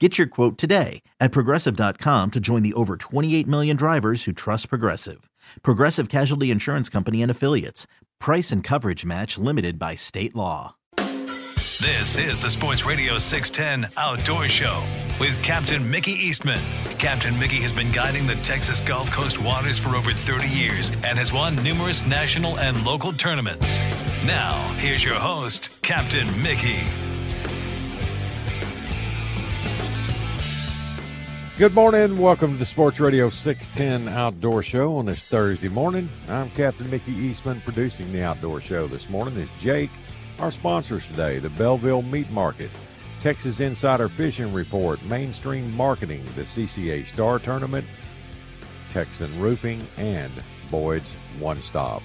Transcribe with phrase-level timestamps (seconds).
[0.00, 4.68] Get your quote today at progressive.com to join the over 28 million drivers who trust
[4.68, 5.30] Progressive.
[5.62, 7.86] Progressive Casualty Insurance Company and Affiliates.
[8.18, 10.74] Price and coverage match limited by state law.
[10.96, 14.82] This is the Sports Radio 610 Outdoor Show
[15.20, 16.62] with Captain Mickey Eastman.
[16.98, 21.18] Captain Mickey has been guiding the Texas Gulf Coast waters for over 30 years and
[21.18, 23.82] has won numerous national and local tournaments.
[24.24, 26.80] Now, here's your host, Captain Mickey.
[31.56, 32.16] Good morning.
[32.16, 36.08] Welcome to the Sports Radio 610 Outdoor Show on this Thursday morning.
[36.28, 37.60] I'm Captain Mickey Eastman.
[37.60, 39.90] Producing the Outdoor Show this morning is Jake.
[40.40, 42.72] Our sponsors today the Belleville Meat Market,
[43.20, 47.86] Texas Insider Fishing Report, Mainstream Marketing, the CCA Star Tournament,
[48.88, 50.32] Texan Roofing, and
[50.72, 52.02] Boyd's One Stop.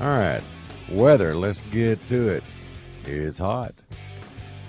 [0.00, 0.42] All right,
[0.90, 2.42] weather, let's get to it.
[3.04, 3.72] It's hot.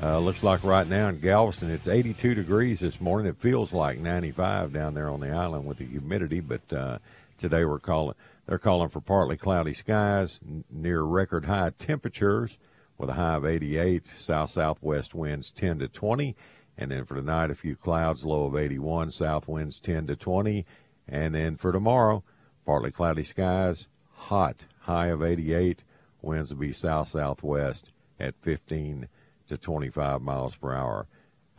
[0.02, 3.28] Uh, looks like right now in Galveston it's 82 degrees this morning.
[3.28, 6.98] It feels like 95 down there on the island with the humidity, but uh,
[7.38, 8.16] today we're calling
[8.48, 12.58] they're calling for partly cloudy skies, n- near record high temperatures
[12.98, 14.08] with a high of 88.
[14.16, 16.36] South southwest winds 10 to 20,
[16.80, 19.11] and then for tonight a few clouds, low of 81.
[19.11, 20.66] South winds 10 to 20,
[21.08, 22.23] and then for tomorrow
[22.66, 25.84] partly cloudy skies, hot, high of 88.
[26.23, 29.08] Winds will be south southwest at 15
[29.52, 31.08] to 25 miles per hour.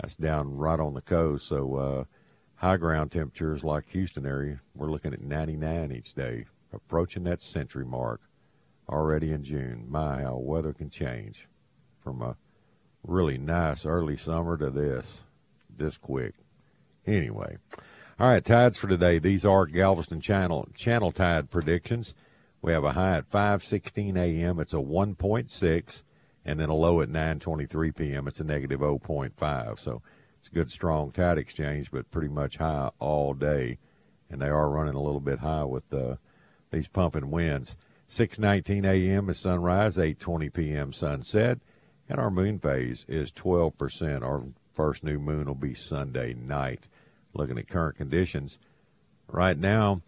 [0.00, 1.47] That's down right on the coast.
[1.47, 2.04] So uh,
[2.56, 7.84] high ground temperatures like Houston area, we're looking at 99 each day, approaching that century
[7.84, 8.22] mark
[8.88, 9.84] already in June.
[9.88, 11.48] My, how weather can change
[12.00, 12.36] from a
[13.06, 15.22] really nice early summer to this,
[15.69, 16.34] this quick.
[17.06, 17.58] Anyway,
[18.19, 19.19] all right, tides for today.
[19.19, 22.14] These are Galveston Channel Channel tide predictions.
[22.62, 24.60] We have a high at 5:16 a.m.
[24.60, 26.02] It's a 1.6
[26.44, 28.28] and then a low at 9:23 p.m.
[28.28, 29.78] It's a negative 0.5.
[29.78, 30.03] So
[30.38, 33.78] it's a good strong tide exchange, but pretty much high all day,
[34.30, 36.16] and they are running a little bit high with uh,
[36.70, 37.76] these pumping winds.
[38.08, 39.31] 6:19 a.m.
[39.31, 40.92] is sunrise, 8:20 p.m.
[40.92, 41.60] sunset,
[42.08, 44.22] and our moon phase is 12%.
[44.22, 44.44] Our
[44.75, 46.88] first new moon will be Sunday night.
[47.34, 48.58] Looking at current conditions,
[49.32, 50.02] right now.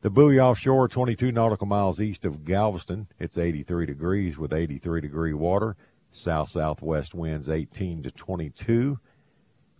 [0.00, 3.08] The buoy offshore, 22 nautical miles east of Galveston.
[3.18, 5.74] It's 83 degrees with 83 degree water.
[6.12, 9.00] South southwest winds 18 to 22.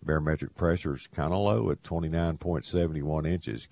[0.03, 3.69] Barometric pressure is kind of low at 29.71 inches.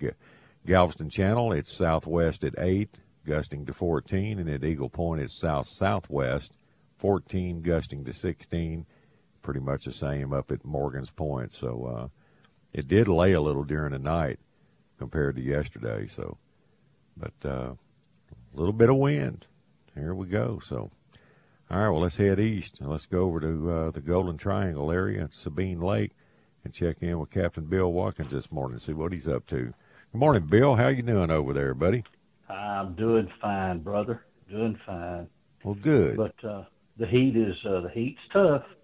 [0.65, 5.67] Galveston Channel, it's southwest at 8, gusting to 14, and at Eagle Point, it's south
[5.67, 6.55] southwest,
[6.97, 8.85] 14, gusting to 16.
[9.41, 11.51] Pretty much the same up at Morgan's Point.
[11.51, 12.07] So uh,
[12.73, 14.39] it did lay a little during the night
[14.97, 16.07] compared to yesterday.
[16.07, 16.37] So,
[17.15, 19.45] but uh, a little bit of wind.
[19.95, 20.59] Here we go.
[20.63, 20.89] So,
[21.69, 21.89] all right.
[21.89, 22.77] Well, let's head east.
[22.81, 26.11] Let's go over to uh, the Golden Triangle area at Sabine Lake
[26.63, 28.79] and check in with Captain Bill Watkins this morning.
[28.79, 29.73] See what he's up to.
[30.11, 30.75] Good morning, Bill.
[30.75, 32.03] How you doing over there, buddy?
[32.49, 34.23] I'm doing fine, brother.
[34.49, 35.27] Doing fine.
[35.63, 36.15] Well, good.
[36.15, 36.63] But uh,
[36.97, 38.63] the heat is uh, the heat's tough.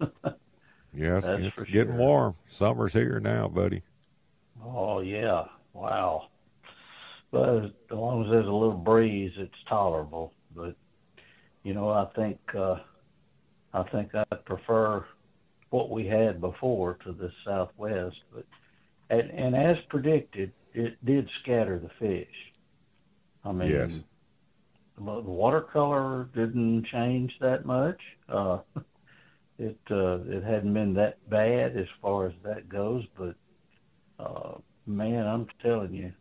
[0.94, 1.96] yes, it's, That's it's getting sure.
[1.96, 2.34] warm.
[2.48, 3.82] Summer's here now, buddy.
[4.64, 5.44] oh yeah,
[5.74, 6.28] wow.
[7.30, 10.32] But as long as there's a little breeze, it's tolerable.
[10.54, 10.76] But
[11.64, 12.76] you know, I think uh,
[13.72, 15.04] I think I prefer
[15.70, 18.16] what we had before to the southwest.
[18.32, 18.46] But
[19.10, 22.34] and, and as predicted, it did scatter the fish.
[23.44, 24.00] I mean, Yes.
[24.96, 28.00] the watercolor didn't change that much.
[28.28, 28.58] Uh,
[29.58, 33.34] it uh, it hadn't been that bad as far as that goes, but
[34.20, 36.12] uh, man, I'm telling you,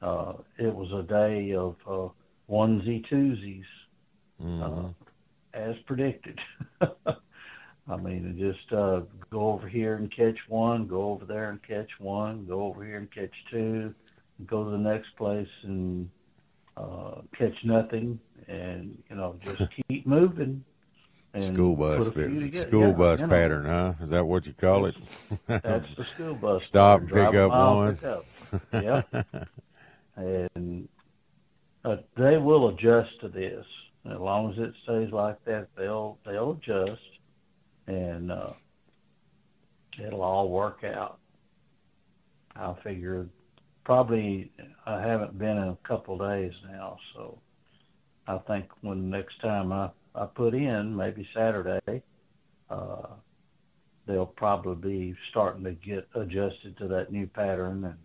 [0.00, 2.08] uh, it was a day of uh,
[2.50, 3.64] onesie twosies,
[4.40, 4.62] Mhm.
[4.62, 4.92] uh,
[5.54, 6.38] as predicted.
[7.88, 11.90] I mean, just uh, go over here and catch one, go over there and catch
[11.98, 13.94] one, go over here and catch two,
[14.46, 16.08] go to the next place and
[16.76, 18.18] uh, catch nothing,
[18.48, 20.64] and you know just keep moving.
[21.34, 23.94] And school bus, school yeah, bus you know, pattern, huh?
[24.02, 24.94] Is that what you call it?
[25.46, 26.64] that's the school bus.
[26.64, 27.96] Stop, pick up one.
[27.96, 28.24] Pick up.
[28.74, 29.02] yeah,
[30.16, 30.88] and
[31.86, 33.64] uh, they will adjust to this
[34.04, 35.68] as long as it stays like that.
[35.74, 37.00] They'll they'll adjust
[37.86, 38.52] and uh,
[40.04, 41.18] it'll all work out.
[42.54, 43.26] I figure
[43.84, 44.50] probably
[44.86, 47.38] I haven't been in a couple of days now, so
[48.26, 52.02] I think when next time I I put in maybe Saturday,
[52.70, 53.06] uh,
[54.06, 57.84] they'll probably be starting to get adjusted to that new pattern.
[57.84, 57.98] And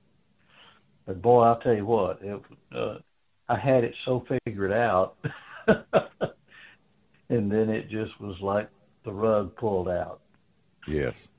[1.06, 2.42] but boy, I'll tell you what, it
[2.76, 2.98] uh,
[3.50, 5.18] I had it so figured out,
[5.68, 8.70] and then it just was like
[9.04, 10.22] the rug pulled out.
[10.88, 11.30] Yes.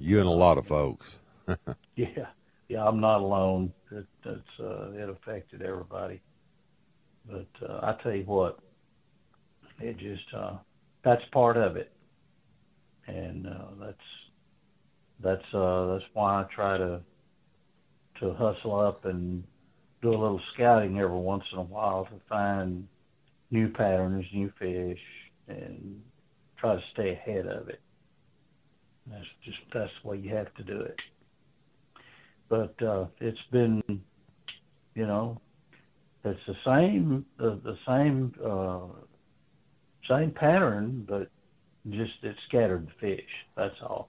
[0.00, 1.20] You and a lot of folks.
[1.96, 2.26] yeah,
[2.68, 3.72] yeah, I'm not alone.
[3.90, 6.20] It, it's uh, it affected everybody.
[7.28, 8.58] But uh, I tell you what,
[9.80, 10.56] it just uh,
[11.04, 11.92] that's part of it,
[13.06, 13.96] and uh, that's
[15.20, 17.00] that's uh, that's why I try to
[18.20, 19.44] to hustle up and
[20.02, 22.86] do a little scouting every once in a while to find
[23.50, 25.00] new patterns, new fish,
[25.48, 26.00] and
[26.56, 27.80] try to stay ahead of it.
[29.06, 30.96] That's just that's the way you have to do it.
[32.48, 35.40] But uh, it's been, you know,
[36.24, 38.86] it's the same uh, the same uh,
[40.08, 41.30] same pattern, but
[41.90, 43.30] just it scattered the fish.
[43.56, 44.08] That's all.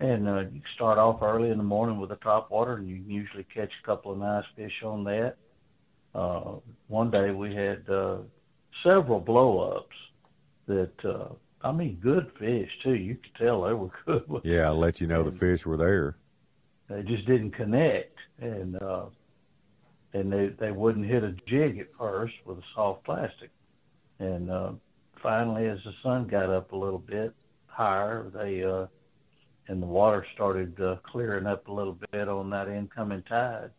[0.00, 2.96] And uh, you start off early in the morning with the top water, and you
[2.96, 5.36] can usually catch a couple of nice fish on that.
[6.14, 6.54] Uh,
[6.88, 8.18] one day we had uh,
[8.82, 9.96] several blow-ups
[10.66, 11.28] that uh,
[11.62, 12.94] I mean, good fish too.
[12.94, 14.40] You could tell they were good.
[14.44, 16.16] Yeah, I'll let you know and the fish were there.
[16.88, 19.06] They just didn't connect, and uh,
[20.12, 23.50] and they they wouldn't hit a jig at first with a soft plastic,
[24.18, 24.72] and uh,
[25.22, 27.34] finally, as the sun got up a little bit
[27.66, 28.86] higher, they uh,
[29.68, 33.70] and the water started uh, clearing up a little bit on that incoming tide.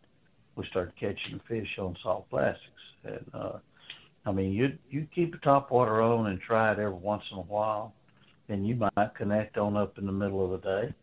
[0.56, 2.60] We started catching fish on soft plastics,
[3.04, 3.58] and uh,
[4.24, 7.38] I mean, you you keep the top water on and try it every once in
[7.38, 7.94] a while,
[8.48, 10.94] and you might connect on up in the middle of the day.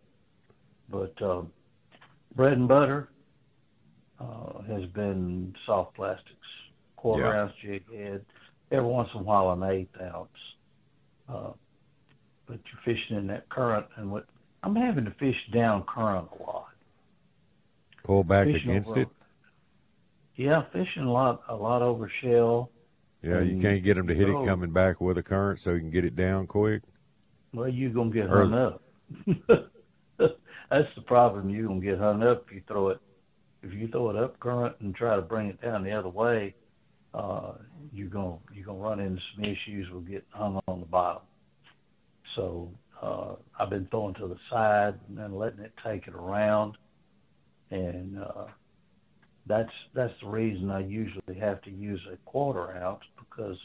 [0.89, 1.51] But um,
[2.36, 3.09] bread and butter
[4.19, 6.33] uh, has been soft plastics,
[6.95, 7.41] quarter yeah.
[7.41, 8.25] ounce jig head,
[8.71, 10.30] every once in a while an eighth ounce.
[11.27, 11.51] Uh,
[12.48, 14.25] but you're fishing in that current, and what
[14.63, 16.69] I'm having to fish down current a lot.
[18.04, 19.10] Pull back fishing against over, it.
[20.36, 22.71] Yeah, fishing a lot, a lot over shell
[23.21, 25.80] yeah, you can't get them to hit it coming back with a current, so you
[25.80, 26.83] can get it down quick.
[27.54, 28.81] Well, you're gonna get hung up.
[30.18, 31.50] That's the problem.
[31.50, 33.00] You're gonna get hung up if you throw it.
[33.62, 36.56] If you throw it up current and try to bring it down the other way,
[37.13, 37.54] uh,
[37.94, 41.22] you're gonna you're gonna run into some issues with getting hung on the bottom.
[42.36, 42.72] So
[43.02, 46.78] uh, I've been throwing to the side and then letting it take it around,
[47.72, 48.46] and uh,
[49.46, 53.58] that's that's the reason I usually have to use a quarter ounce because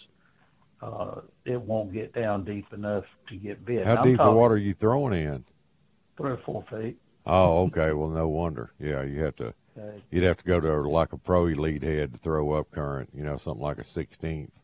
[0.82, 3.86] uh, it won't get down deep enough to get bit.
[3.86, 5.44] How deep of water are you throwing in?
[6.16, 6.98] Three or four feet.
[7.26, 7.92] Oh, okay.
[7.92, 8.72] Well, no wonder.
[8.78, 9.54] Yeah, you have to.
[10.10, 13.10] You'd have to go to like a pro elite head to throw up current.
[13.14, 14.60] You know, something like a sixteenth.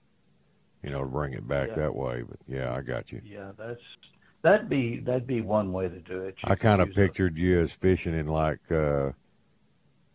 [0.82, 1.74] You know, to bring it back yeah.
[1.76, 2.22] that way.
[2.22, 3.20] But yeah, I got you.
[3.24, 3.80] Yeah, that's
[4.42, 6.36] that'd be that'd be one way to do it.
[6.44, 8.70] You I kind of pictured a, you as fishing in like.
[8.70, 9.12] uh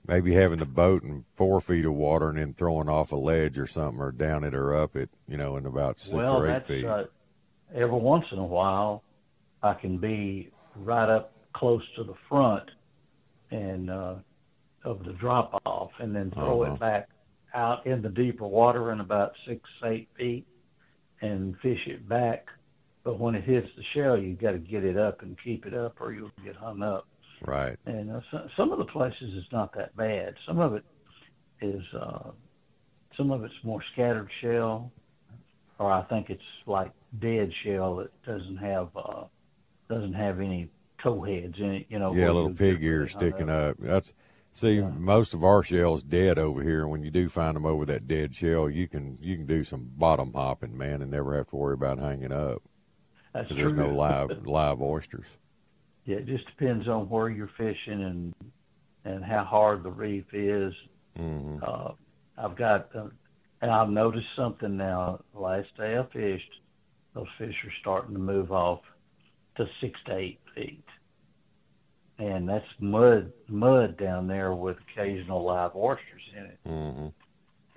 [0.08, 3.58] maybe having the boat in four feet of water and then throwing off a ledge
[3.58, 6.48] or something or down it or up it, you know, in about six well, or
[6.48, 6.86] eight that's, feet.
[6.86, 7.06] Uh,
[7.74, 9.04] every once in a while,
[9.64, 12.70] I can be right up close to the front
[13.52, 14.16] and uh,
[14.86, 16.74] of the drop off, and then throw uh-huh.
[16.74, 17.10] it back
[17.54, 20.46] out in the deeper water in about six eight feet,
[21.22, 22.48] and fish it back.
[23.04, 25.74] But when it hits the shell, you got to get it up and keep it
[25.74, 27.08] up, or you'll get hung up.
[27.46, 27.78] Right.
[27.86, 30.36] And uh, so, some of the places it's not that bad.
[30.48, 30.84] Some of it
[31.62, 32.32] is uh,
[33.18, 34.92] some of it's more scattered shell,
[35.80, 39.24] or I think it's like dead shell that doesn't have uh,
[39.90, 40.70] doesn't have any
[41.04, 41.86] toe heads in it.
[41.90, 42.14] You know.
[42.14, 43.72] Yeah, little pig ears sticking up.
[43.72, 43.78] up.
[43.80, 44.14] That's
[44.56, 44.90] see yeah.
[44.90, 46.82] most of our shell's dead over here.
[46.82, 49.64] And when you do find them over that dead shell, you can you can do
[49.64, 52.64] some bottom hopping, man, and never have to worry about hanging up.
[53.34, 55.28] Because there's no live live oysters
[56.06, 58.34] yeah, it just depends on where you're fishing and
[59.04, 60.74] and how hard the reef is.
[61.20, 61.58] Mm-hmm.
[61.62, 61.92] Uh,
[62.38, 63.08] I've got, uh,
[63.62, 65.22] and I've noticed something now.
[65.34, 66.50] Last day I fished,
[67.14, 68.82] those fish are starting to move off
[69.58, 70.85] to six to eight feet.
[72.18, 76.60] And that's mud mud down there with occasional live oysters in it.
[76.66, 77.08] Mm-hmm.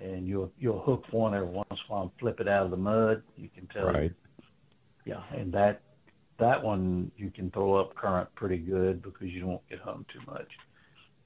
[0.03, 2.71] And you'll you'll hook one every once in a while and flip it out of
[2.71, 3.21] the mud.
[3.35, 3.87] You can tell.
[3.87, 4.13] Right.
[5.05, 5.81] Yeah, and that
[6.39, 10.21] that one you can throw up current pretty good because you don't get hung too
[10.25, 10.47] much.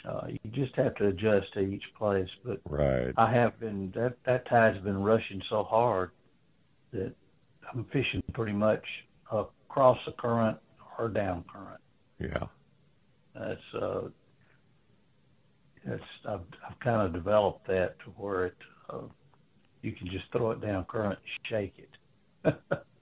[0.06, 2.30] Uh, you just have to adjust to each place.
[2.44, 3.14] But Right.
[3.16, 6.12] I have been that that tide's been rushing so hard
[6.92, 7.14] that
[7.72, 8.84] I'm fishing pretty much
[9.32, 10.58] across the current
[10.98, 11.82] or down current.
[12.20, 12.48] Yeah.
[13.36, 14.02] That's uh,
[15.86, 18.58] that's I've I've kind of developed that to where it
[18.90, 19.00] uh,
[19.82, 22.54] you can just throw it down current, and shake it,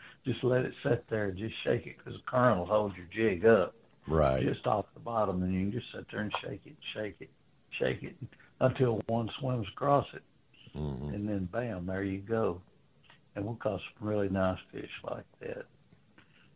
[0.25, 3.05] just let it sit there, and just shake it because the current will hold your
[3.13, 3.75] jig up
[4.07, 4.41] Right.
[4.41, 7.29] just off the bottom, and you can just sit there and shake it, shake it,
[7.77, 8.15] shake it
[8.59, 10.23] until one swims across it,
[10.75, 11.13] Mm-hmm.
[11.13, 12.61] and then bam, there you go.
[13.35, 15.65] And we'll caught some really nice fish like that.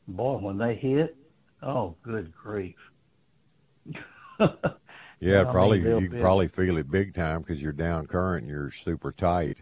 [0.08, 1.15] Boy, when they hit,
[1.62, 2.75] oh, good grief.
[5.20, 8.44] Yeah, I probably they'll you can probably feel it big time because you're down current
[8.44, 9.62] and you're super tight.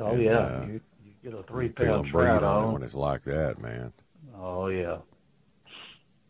[0.00, 2.94] Oh And, yeah, uh, you, you get a three pound trout on it when it's
[2.94, 3.92] like that, man.
[4.36, 4.98] Oh yeah,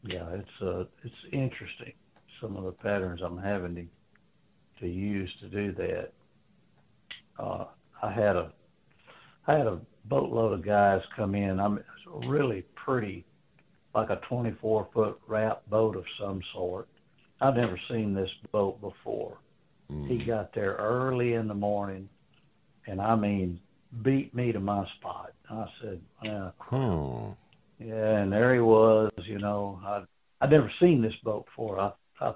[0.02, 0.28] yeah.
[0.34, 1.92] It's uh, it's interesting.
[2.40, 3.86] Some of the patterns I'm having to
[4.80, 6.12] to use to do that.
[7.38, 7.66] Uh,
[8.02, 8.52] I had a
[9.46, 11.60] I had a boatload of guys come in.
[11.60, 13.24] I'm it's really pretty,
[13.94, 16.88] like a 24 foot wrap boat of some sort.
[17.42, 19.36] I've never seen this boat before.
[19.88, 20.26] He Mm.
[20.26, 22.08] got there early in the morning,
[22.86, 23.60] and I mean,
[24.02, 25.32] beat me to my spot.
[25.50, 27.84] I said, well, Hmm.
[27.84, 29.12] yeah, and there he was.
[29.24, 30.04] You know, I
[30.40, 31.78] I'd never seen this boat before.
[31.78, 32.34] I I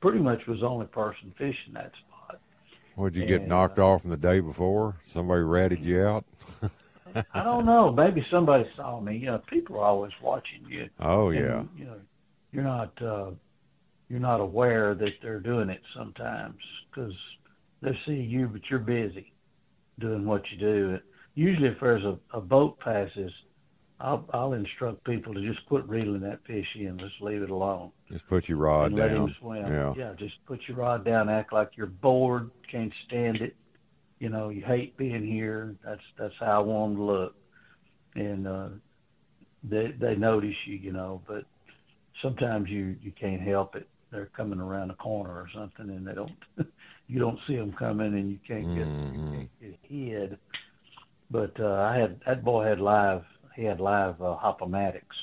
[0.00, 2.40] pretty much was the only person fishing that spot.
[2.96, 4.96] Would you get And, knocked off from the day before?
[5.04, 6.24] Somebody ratted you out?
[7.34, 7.92] I don't know.
[7.92, 9.16] Maybe somebody saw me.
[9.18, 10.88] You know, people are always watching you.
[10.98, 11.62] Oh and, yeah.
[11.76, 12.00] you know,
[12.52, 13.30] you're not uh,
[14.08, 16.60] you're not aware that they're doing it sometimes
[16.90, 17.14] because
[17.82, 19.32] they see you, but you're busy
[19.98, 20.98] doing what you do.
[21.34, 23.32] Usually, if there's a, a boat passes,
[24.00, 26.98] I'll I'll instruct people to just quit reeling that fish in.
[26.98, 27.92] Just leave it alone.
[28.10, 29.28] Just put your rod and let down.
[29.28, 29.94] him swim.
[29.96, 30.12] Yeah.
[30.18, 33.56] just put your rod down, act like you're bored, can't stand it.
[34.18, 35.76] You know, you hate being here.
[35.84, 37.34] That's that's how I want them to look,
[38.14, 38.68] and uh,
[39.64, 41.22] they they notice you, you know.
[41.26, 41.44] But
[42.22, 43.88] sometimes you you can't help it.
[44.10, 46.32] They're coming around a corner or something, and they don't.
[47.08, 49.12] you don't see them coming, and you can't get, Mhm.
[49.14, 50.38] you can't get hid.
[51.30, 53.24] But uh, I had that boy had live.
[53.54, 55.16] He had live uh, hopomatics,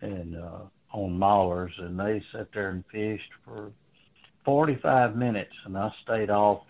[0.00, 0.60] and uh,
[0.92, 3.70] on maulers, and they sat there and fished for
[4.44, 6.62] 45 minutes, and I stayed off,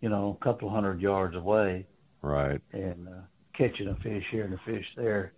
[0.00, 1.86] you know, a couple hundred yards away,
[2.22, 2.60] Right.
[2.72, 3.20] and uh,
[3.54, 5.32] catching a fish here and a fish there.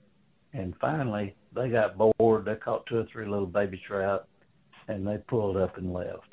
[0.53, 2.45] And finally, they got bored.
[2.45, 4.29] They caught two or three little baby trout,
[4.89, 6.29] and they pulled up and left.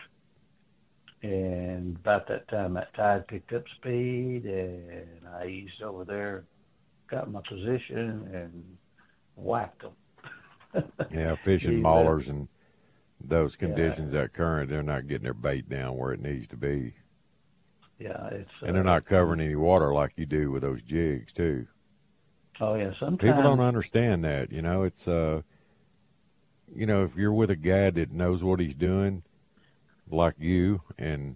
[1.24, 6.46] And about that time, that tide picked up speed, and I eased over there,
[7.10, 8.77] got my position, and
[9.36, 9.93] whacked them.
[11.12, 12.48] Yeah, fishing maulers and
[13.24, 13.67] those Yeah.
[13.67, 16.96] conditions, that current, they're not getting their bait down where it needs to be,
[18.00, 18.50] Yeah, it's.
[18.65, 21.67] and they're uh, not covering any water like you do with those jigs too.
[22.60, 24.51] Oh yeah, sometimes People don't understand that.
[24.51, 25.41] You know, it's uh,
[26.81, 29.21] you know, if you're with a guy that knows what he's doing,
[30.09, 31.35] like you, and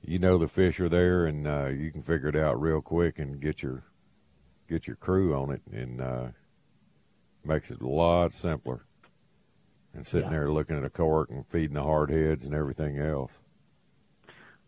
[0.00, 3.18] you know the fish are there, and uh, you can figure it out real quick
[3.18, 3.82] and get your
[4.68, 6.26] get your crew on it, and uh,
[7.44, 8.84] makes it a lot simpler.
[9.92, 10.38] And sitting Yeah.
[10.38, 13.32] there looking at a cork and feeding the hard heads and everything else.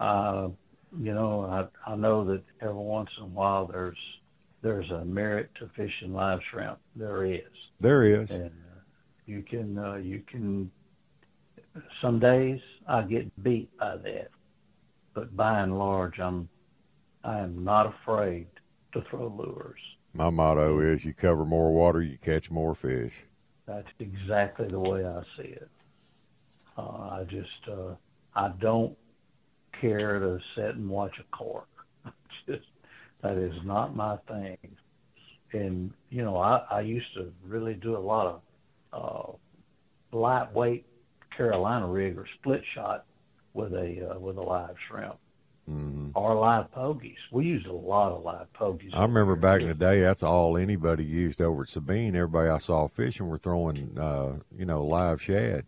[0.01, 0.49] Uh,
[0.99, 3.99] you know, I I know that every once in a while there's
[4.61, 6.81] there's a merit to fishing live shrimp.
[6.97, 7.43] There is,
[7.79, 8.33] There is.
[8.33, 8.51] and
[9.27, 10.71] you can uh, you can.
[12.01, 14.31] Some days I get beat by that,
[15.15, 16.49] but by and large, I'm
[17.23, 18.47] I am not afraid
[18.93, 19.81] to throw lures.
[20.15, 23.13] My motto is: you cover more water, you catch more fish.
[23.67, 25.69] That's exactly the way I see it.
[26.79, 27.95] Uh, I just uh,
[28.35, 28.97] I don't
[29.81, 31.69] care to sit and watch a cork.
[32.47, 32.65] just
[33.23, 34.59] that is not my thing.
[35.53, 38.41] And you know, I, I used to really do a lot of
[38.97, 39.33] uh,
[40.13, 40.87] lightweight
[41.37, 43.05] Carolina rig or split shot
[43.53, 45.17] with a uh, with a live shrimp
[45.67, 47.17] hmm or live pogies.
[47.31, 48.95] We used a lot of live pogies.
[48.95, 52.17] I remember back in the day, that's all anybody used over at Sabine.
[52.17, 55.67] Everybody I saw fishing were throwing, uh, you know, live shad.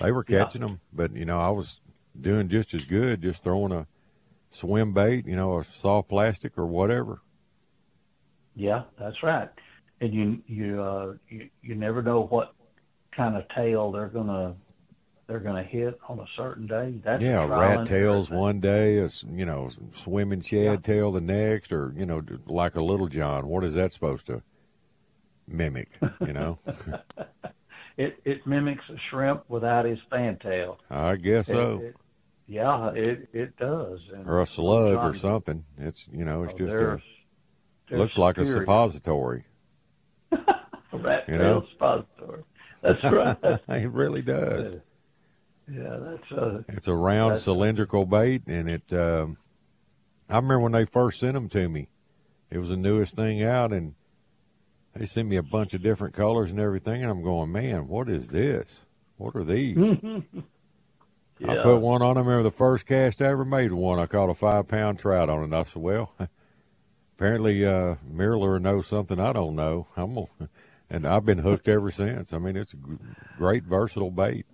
[0.00, 0.44] They were Yeah.
[0.44, 1.80] catching them, but you know, I was
[2.18, 3.86] doing just as good, just throwing a
[4.50, 7.20] swim bait, you know, a soft plastic or whatever.
[8.56, 9.50] Yeah, that's right.
[10.00, 12.52] And you you uh, you you never know what
[13.12, 14.54] kind of tail they're gonna
[15.26, 16.94] they're gonna hit on a certain day.
[17.02, 21.92] That's yeah, rat tails one day, a you know, swimming shad tail the next, or
[21.96, 23.46] you know, like a little John.
[23.46, 24.42] What is that supposed to
[25.46, 25.90] mimic?
[26.20, 26.58] You know,
[27.96, 30.78] It it mimics a shrimp without his fantail.
[30.90, 31.96] I guess so, it-
[32.46, 34.00] yeah, it it does.
[34.12, 35.64] And or a slug or something.
[35.78, 37.00] It's you know, it's oh, just a
[37.96, 39.44] looks like a suppository.
[40.96, 41.66] Rat you know?
[42.82, 43.36] That's right.
[43.68, 44.74] it really does.
[45.70, 48.92] yeah, that's uh It's a round cylindrical bait, and it.
[48.92, 49.38] Um,
[50.28, 51.88] I remember when they first sent them to me.
[52.50, 53.94] It was the newest thing out, and
[54.94, 58.08] they sent me a bunch of different colors and everything, and I'm going, man, what
[58.08, 58.84] is this?
[59.16, 59.76] What are these?
[61.46, 62.16] I put one on.
[62.16, 63.98] I remember the first cast I ever made one.
[63.98, 65.44] I caught a five pound trout on it.
[65.44, 66.12] And I said, well,
[67.16, 69.86] apparently uh, Mirror knows something I don't know.
[69.96, 70.48] I'm gonna,
[70.90, 72.32] and I've been hooked ever since.
[72.32, 72.78] I mean, it's a
[73.38, 74.46] great versatile bait.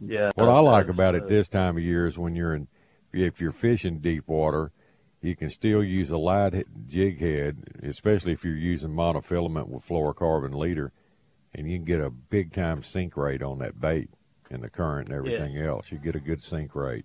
[0.00, 0.30] yeah.
[0.34, 2.68] What I like about it this time of year is when you're in,
[3.12, 4.72] if you're fishing deep water,
[5.20, 10.54] you can still use a light jig head, especially if you're using monofilament with fluorocarbon
[10.54, 10.92] leader,
[11.54, 14.08] and you can get a big time sink rate on that bait
[14.50, 15.92] and the current and everything else.
[15.92, 17.04] You get a good sink rate.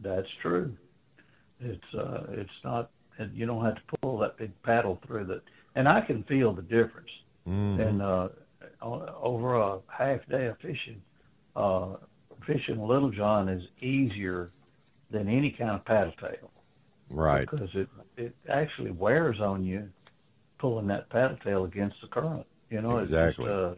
[0.00, 0.76] That's true.
[1.60, 5.42] It's uh, it's not, and you don't have to pull that big paddle through that.
[5.74, 7.10] And I can feel the difference.
[7.46, 7.80] Mhm.
[7.88, 8.28] And uh,
[8.82, 11.00] o- over a half day of fishing,
[11.54, 11.94] uh,
[12.46, 14.50] fishing Little John is easier
[15.10, 16.50] than any kind of paddle tail
[17.10, 17.48] Right.
[17.48, 19.90] because it it actually wears on you
[20.58, 22.46] pulling that paddle tail against the current.
[22.70, 23.44] You know, Exactly.
[23.44, 23.74] It's just, uh,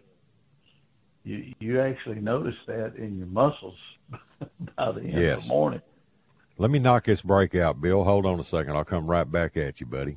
[1.24, 3.76] you you actually notice that in your muscles
[4.76, 5.82] by the end of the morning.
[6.56, 8.02] Let me knock this break out, Bill.
[8.04, 8.76] Hold on a second.
[8.76, 10.16] I'll come right back at you, buddy.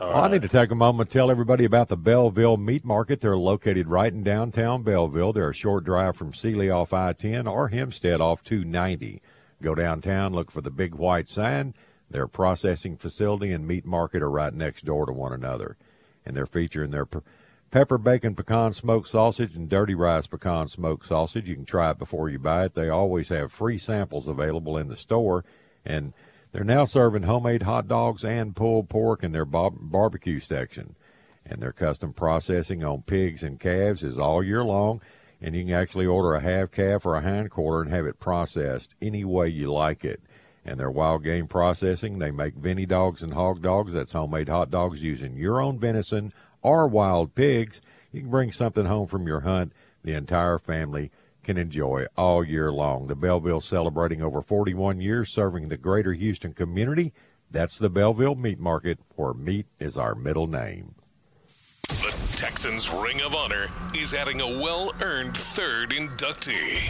[0.00, 0.30] All I right.
[0.30, 3.20] need to take a moment to tell everybody about the Belleville Meat Market.
[3.20, 5.32] They're located right in downtown Belleville.
[5.32, 9.20] They're a short drive from Sealy off I 10 or Hempstead off 290.
[9.60, 11.74] Go downtown, look for the big white sign.
[12.08, 15.76] Their processing facility and meat market are right next door to one another.
[16.24, 17.20] And they're featuring their pe-
[17.72, 21.48] pepper bacon pecan smoked sausage and dirty rice pecan smoked sausage.
[21.48, 22.74] You can try it before you buy it.
[22.74, 25.44] They always have free samples available in the store.
[25.84, 26.12] And
[26.58, 30.96] they're now serving homemade hot dogs and pulled pork in their bar- barbecue section.
[31.46, 35.00] And their custom processing on pigs and calves is all year long.
[35.40, 38.18] And you can actually order a half calf or a hind quarter and have it
[38.18, 40.20] processed any way you like it.
[40.64, 43.92] And their wild game processing, they make Vinny dogs and hog dogs.
[43.92, 47.80] That's homemade hot dogs using your own venison or wild pigs.
[48.10, 49.72] You can bring something home from your hunt.
[50.02, 51.12] The entire family
[51.48, 53.06] can enjoy all year long.
[53.06, 57.14] The Belleville celebrating over 41 years serving the greater Houston community.
[57.50, 60.94] That's the Belleville Meat Market, where meat is our middle name.
[61.88, 66.84] The Texans Ring of Honor is adding a well earned third inductee.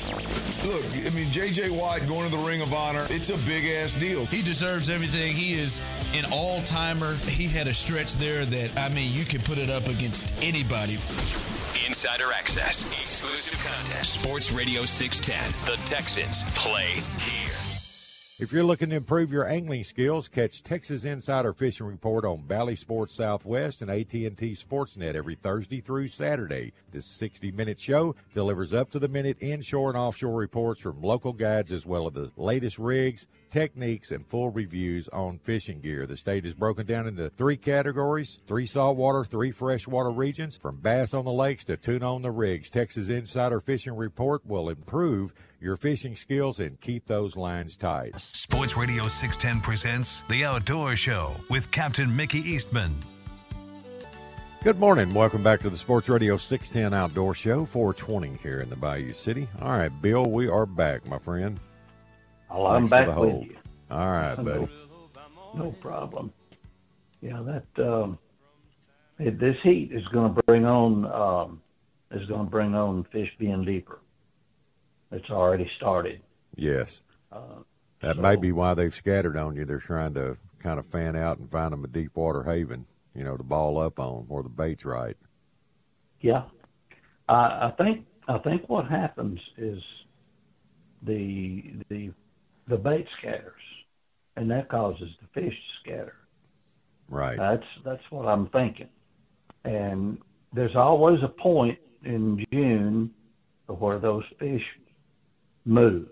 [0.66, 1.70] Look, I mean, J.J.
[1.70, 4.26] Watt going to the Ring of Honor, it's a big ass deal.
[4.26, 5.34] He deserves everything.
[5.34, 5.80] He is
[6.14, 7.14] an all timer.
[7.26, 10.98] He had a stretch there that, I mean, you could put it up against anybody.
[11.88, 14.04] Insider access, exclusive content.
[14.04, 15.54] Sports Radio 610.
[15.64, 17.54] The Texans play here.
[18.38, 22.76] If you're looking to improve your angling skills, catch Texas Insider Fishing Report on Bally
[22.76, 26.74] Sports Southwest and AT&T Sportsnet every Thursday through Saturday.
[26.90, 32.14] This 60-minute show delivers up-to-the-minute inshore and offshore reports from local guides as well as
[32.14, 36.06] the latest rigs, techniques, and full reviews on fishing gear.
[36.06, 41.12] The state is broken down into three categories, three saltwater, three freshwater regions, from bass
[41.12, 42.70] on the lakes to tuna on the rigs.
[42.70, 48.18] Texas Insider Fishing Report will improve your fishing skills and keep those lines tight.
[48.20, 52.96] Sports Radio 610 presents The Outdoor Show with Captain Mickey Eastman.
[54.64, 55.14] Good morning.
[55.14, 59.46] Welcome back to the Sports Radio 610 Outdoor Show, 420 here in the Bayou City.
[59.62, 61.58] All right, Bill, we are back, my friend.
[62.50, 63.56] Well, I'm back with you.
[63.90, 64.68] All right, buddy.
[65.54, 66.32] No problem.
[67.20, 68.18] Yeah, that um,
[69.18, 71.62] this heat is going to bring on um,
[72.10, 74.00] is going to bring on fish being deeper.
[75.12, 76.20] It's already started.
[76.56, 77.00] Yes.
[77.32, 77.60] Uh,
[78.02, 79.64] That so- may be why they've scattered on you.
[79.64, 83.24] They're trying to kind of fan out and find them a deep water haven, you
[83.24, 85.16] know, to ball up on where the bait's right.
[86.20, 86.44] Yeah,
[87.28, 89.82] I, I think I think what happens is
[91.02, 92.10] the the
[92.68, 93.52] the bait scatters,
[94.36, 96.16] and that causes the fish to scatter.
[97.08, 97.38] Right.
[97.38, 98.88] That's that's what I'm thinking.
[99.64, 100.18] And
[100.54, 103.10] there's always a point in June
[103.66, 104.62] where those fish
[105.64, 106.08] move.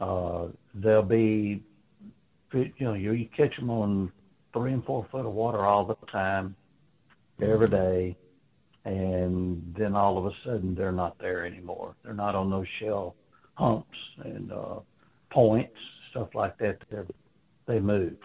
[0.00, 1.62] Uh, they'll be,
[2.52, 4.12] you know, you, you catch them on
[4.56, 6.56] three and four foot of water all the time,
[7.42, 8.16] every day,
[8.86, 11.94] and then all of a sudden they're not there anymore.
[12.02, 13.16] They're not on those shell
[13.54, 14.80] humps and uh,
[15.30, 15.76] points,
[16.10, 16.78] stuff like that.
[16.90, 16.98] They
[17.66, 18.16] they move,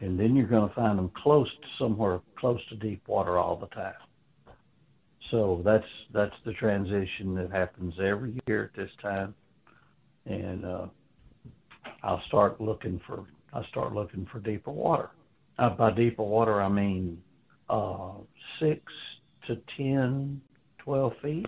[0.00, 3.56] and then you're going to find them close to somewhere close to deep water all
[3.56, 3.94] the time.
[5.30, 9.34] So that's that's the transition that happens every year at this time,
[10.26, 10.86] and uh,
[12.02, 15.10] I'll start looking for I start looking for deeper water.
[15.58, 17.20] Uh, by deeper water, I mean
[17.68, 18.12] uh,
[18.60, 18.80] six
[19.46, 20.40] to 10,
[20.78, 21.46] 12 feet.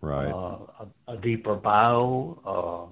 [0.00, 0.28] Right.
[0.28, 2.90] Uh, a, a deeper bow,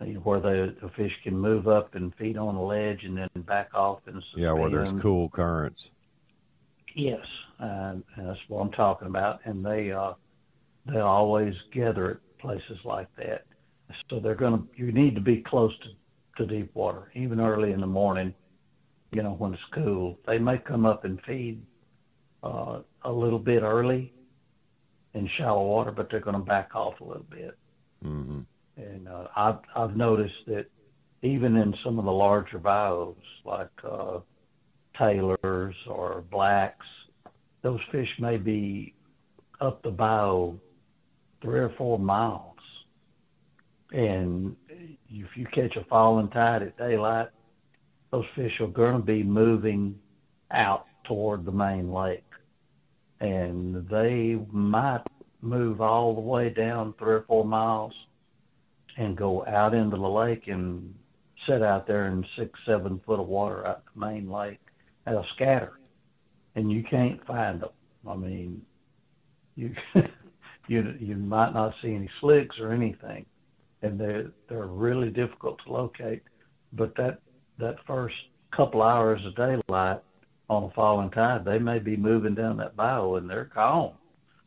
[0.00, 3.28] uh, where the, the fish can move up and feed on a ledge and then
[3.46, 5.90] back off and yeah, where there's cool currents.
[6.94, 7.24] Yes,
[7.58, 9.40] and that's what I'm talking about.
[9.44, 10.14] And they uh,
[10.86, 13.44] they always gather at places like that.
[14.10, 14.62] So they're gonna.
[14.76, 18.34] You need to be close to, to deep water, even early in the morning.
[19.10, 20.18] You know when it's cool.
[20.26, 21.62] They may come up and feed
[22.42, 24.12] uh, a little bit early
[25.14, 27.56] in shallow water, but they're going to back off a little bit.
[28.04, 28.40] Mm-hmm.
[28.76, 30.66] And uh, I've I've noticed that
[31.22, 34.18] even in some of the larger bayous like uh,
[34.98, 36.86] Taylors or blacks,
[37.62, 38.94] those fish may be
[39.60, 40.58] up the bayou
[41.42, 42.44] three or four miles.
[43.90, 47.28] And if you catch a falling tide at daylight,
[48.10, 49.98] those fish are going to be moving
[50.50, 52.24] out toward the main lake.
[53.20, 55.02] And they might
[55.40, 57.92] move all the way down three or four miles
[58.96, 60.94] and go out into the lake and
[61.48, 64.60] sit out there in six, seven foot of water out the main lake
[65.08, 65.72] they'll scatter,
[66.54, 67.70] and you can't find them.
[68.06, 68.62] I mean,
[69.56, 69.74] you
[70.68, 73.26] you you might not see any slicks or anything,
[73.82, 76.22] and they're they're really difficult to locate.
[76.72, 77.20] But that
[77.58, 78.14] that first
[78.50, 80.00] couple hours of daylight
[80.48, 83.92] on a falling tide, they may be moving down that bow and they're gone.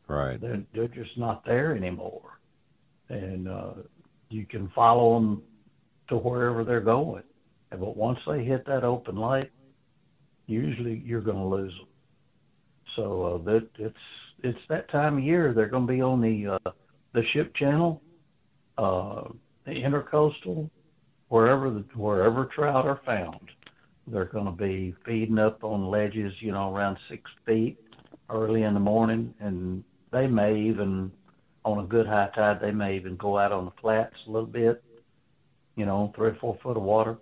[0.07, 0.39] Right.
[0.41, 2.39] They're they're just not there anymore,
[3.07, 3.73] and uh,
[4.29, 5.41] you can follow them
[6.09, 7.23] to wherever they're going.
[7.69, 9.49] But once they hit that open lake,
[10.47, 11.87] usually you're going to lose them.
[12.95, 13.95] So uh, that it's
[14.43, 16.71] it's that time of year they're going to be on the uh,
[17.13, 18.01] the ship channel,
[18.77, 19.23] uh,
[19.65, 20.69] the intercoastal,
[21.31, 23.51] wherever the wherever trout are found.
[24.05, 27.77] They're going to be feeding up on ledges, you know, around six feet
[28.29, 31.09] early in the morning, and they may even,
[31.63, 34.45] on a good high tide, they may even go out on the flats a little
[34.45, 34.83] bit,
[35.77, 37.17] you know, three or four foot of water,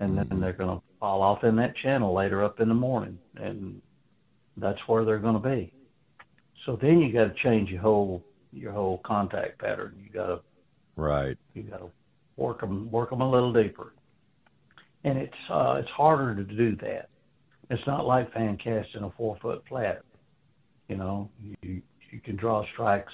[0.00, 0.40] and then mm-hmm.
[0.40, 3.80] they're going to fall off in that channel later up in the morning, and
[4.56, 5.72] that's where they're going to be.
[6.66, 9.94] So then you got to change your whole your whole contact pattern.
[10.02, 10.40] You got to
[10.96, 11.38] right.
[11.54, 11.90] You got to
[12.36, 13.94] work them work them a little deeper,
[15.04, 17.08] and it's uh, it's harder to do that.
[17.70, 20.02] It's not like fan casting a four foot flat.
[20.88, 21.30] You know,
[21.62, 23.12] you you can draw strikes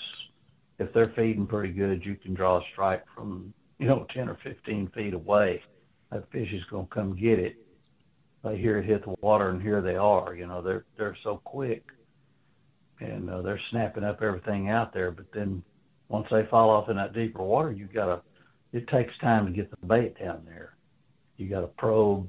[0.79, 2.05] if they're feeding pretty good.
[2.05, 5.63] You can draw a strike from you know ten or fifteen feet away.
[6.11, 7.57] That fish is going to come get it
[8.45, 10.35] they hear it hit the water and here they are.
[10.35, 11.85] You know, they're they're so quick,
[13.01, 15.11] and uh, they're snapping up everything out there.
[15.11, 15.63] But then
[16.09, 18.23] once they fall off in that deeper water, you gotta.
[18.73, 20.75] It takes time to get the bait down there.
[21.37, 22.29] You got to probe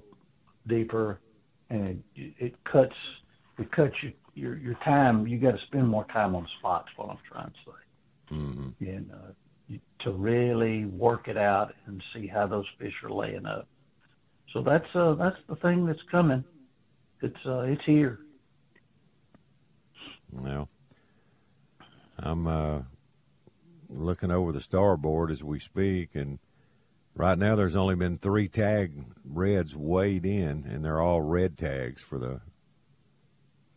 [0.67, 1.19] deeper,
[1.69, 2.95] and it, it cuts
[3.57, 5.27] it cuts you, your your time.
[5.27, 6.87] You got to spend more time on the spots.
[6.95, 8.85] What I'm trying to say, mm-hmm.
[8.85, 9.31] and uh,
[9.67, 13.67] you, to really work it out and see how those fish are laying up.
[14.53, 16.43] So that's uh, that's the thing that's coming.
[17.21, 18.19] It's uh, it's here.
[20.31, 20.69] Well,
[22.19, 22.81] I'm uh,
[23.89, 26.39] looking over the starboard as we speak, and
[27.15, 28.93] right now there's only been three tag
[29.25, 32.41] reds weighed in, and they're all red tags for the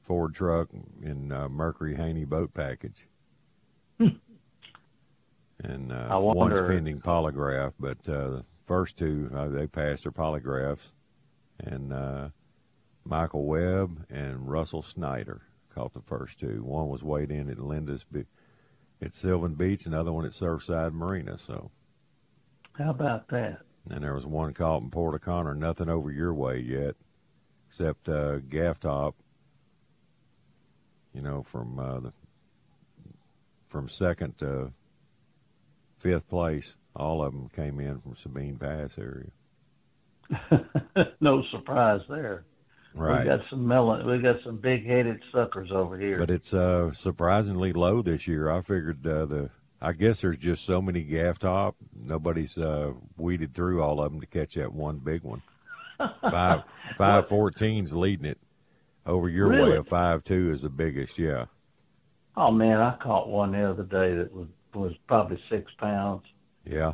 [0.03, 0.68] Ford truck
[1.03, 3.07] and uh, Mercury Haynie boat package.
[3.98, 4.09] Hmm.
[5.62, 10.90] And uh, one's pending polygraph, but uh, first two uh, they passed their polygraphs,
[11.61, 12.29] and uh,
[13.05, 16.62] Michael Webb and Russell Snyder caught the first two.
[16.64, 18.05] One was weighed in at Linda's
[19.02, 21.38] at Sylvan Beach, another one at Surfside Marina.
[21.38, 21.70] So,
[22.78, 23.60] how about that?
[23.90, 25.54] And there was one caught in Port O'Connor.
[25.54, 26.94] Nothing over your way yet,
[27.68, 29.16] except uh, gaff top.
[31.12, 32.12] You know, from uh, the
[33.68, 34.72] from second to
[35.98, 39.30] fifth place all of them came in from Sabine Pass area.
[41.20, 42.44] no surprise there.
[42.94, 43.20] Right.
[43.20, 44.07] We got some melon.
[44.07, 46.18] We got some big-headed suckers over here.
[46.18, 48.50] But it's uh, surprisingly low this year.
[48.50, 49.50] I figured uh, the.
[49.81, 51.74] I guess there's just so many gaff top.
[51.94, 55.42] Nobody's uh, weeded through all of them to catch that one big one.
[56.20, 56.62] Five
[56.96, 58.38] five fourteens leading it.
[59.07, 59.76] over your way Really?
[59.76, 61.18] of five two is the biggest.
[61.18, 61.46] Yeah.
[62.37, 66.22] Oh man, I caught one the other day that was was probably six pounds.
[66.64, 66.92] Yeah.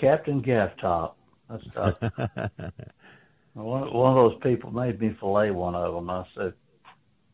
[0.00, 1.18] Captain Gaff Top.
[1.48, 2.48] That's uh,
[3.54, 6.10] one, one of those people made me fillet one of them.
[6.10, 6.54] I said,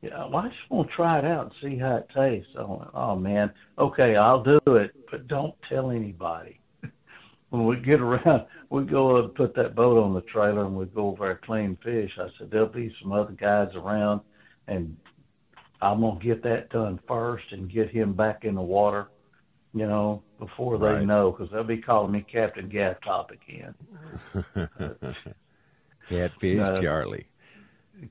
[0.02, 2.62] "Yeah, well, I just want to try it out and see how it tastes." I
[2.62, 6.60] went, "Oh man, okay, I'll do it, but don't tell anybody."
[7.50, 10.86] when we get around, we go and put that boat on the trailer and we
[10.86, 12.12] go over our clean fish.
[12.18, 14.20] I said, "There'll be some other guys around,
[14.68, 14.96] and
[15.80, 19.08] I'm gonna get that done first and get him back in the water."
[19.76, 21.02] You know, before they Right.
[21.04, 23.74] know, because they'll be calling me Captain Gaff Top again.
[26.08, 26.80] Catfish.
[26.80, 27.26] Charlie.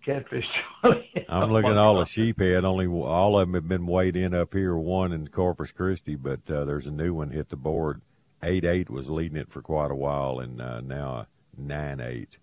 [0.06, 0.48] Catfish
[0.82, 1.10] Charlie.
[1.30, 2.64] I'm Oh, looking at all the sheephead.
[2.64, 4.76] Only all of them have been weighed in up here.
[4.76, 8.02] One in Corpus Christi, but uh, there's a new one hit the board.
[8.42, 11.28] Eight eight was leading it for quite a while, and uh, now
[11.58, 12.38] nine eight,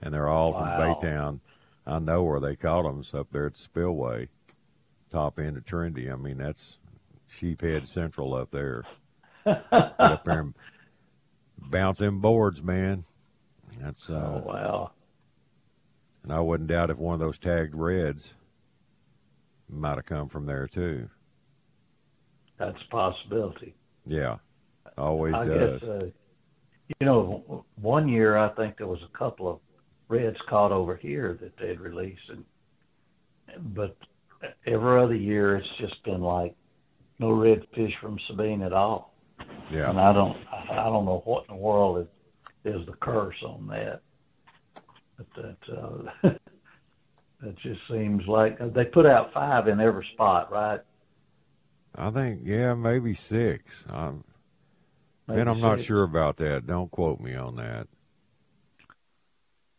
[0.00, 0.58] and they're all Wow.
[0.58, 0.68] from
[1.10, 1.40] Baytown.
[1.86, 3.00] I know where they caught them.
[3.00, 4.28] It's up there at the Spillway,
[5.10, 6.10] top end of Trinity.
[6.10, 6.78] I mean that's
[7.30, 8.84] sheephead central up there.
[9.46, 10.52] Up there
[11.98, 13.04] them boards, man.
[13.80, 14.90] That's uh, Oh wow.
[16.22, 18.34] and I wouldn't doubt if one of those tagged reds
[19.68, 21.08] might have come from there too.
[22.58, 23.74] That's a possibility.
[24.06, 24.36] Yeah,
[24.96, 25.80] always I does.
[25.80, 26.06] guess, uh,
[27.00, 29.58] you know, one year I think there was a couple of
[30.08, 32.44] reds caught over here that they'd released, and
[33.74, 33.96] but
[34.66, 36.54] every other year it's just been like
[37.18, 39.12] no redfish from Sabine at all.
[39.70, 39.90] Yeah.
[39.90, 42.06] And I don't, I don't know what in the world
[42.66, 44.00] is, the curse on that.
[45.16, 46.30] But that, uh,
[47.40, 50.80] that just seems like they put out five in every spot, right?
[51.94, 53.84] I think yeah, maybe six.
[53.88, 54.24] Um,
[55.26, 56.66] Maybe I'm not sure about that.
[56.66, 57.88] Don't quote me on that.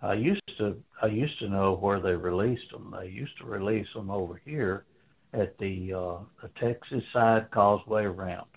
[0.02, 2.94] I used to I used to know where they released them.
[3.00, 4.86] They used to release them over here
[5.34, 8.48] at the uh, the Texas side causeway ramp.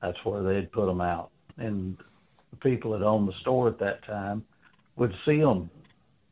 [0.00, 1.96] That's where they'd put them out, and
[2.52, 4.44] the people that owned the store at that time
[4.96, 5.68] would see them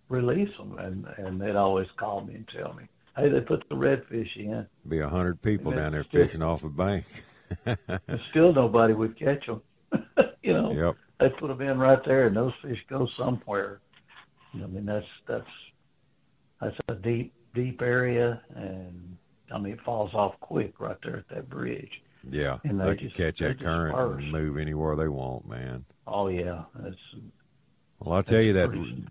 [0.08, 2.84] release them, and and they'd always call me and tell me,
[3.16, 6.62] "Hey, they put the redfish in." Be a hundred people down there still- fishing off
[6.64, 7.04] a bank.
[7.66, 9.60] And still nobody would catch them.
[10.42, 10.96] you know, Yep.
[11.18, 13.80] they put them in right there, and those fish go somewhere.
[14.54, 15.50] I mean, that's that's
[16.60, 19.16] that's a deep deep area, and
[19.52, 22.02] I mean, it falls off quick right there at that bridge.
[22.22, 25.84] Yeah, And they they can just- catch that current and move anywhere they want, man.
[26.12, 26.96] Oh yeah, that's
[28.00, 29.06] Well, I'll tell you that pretty-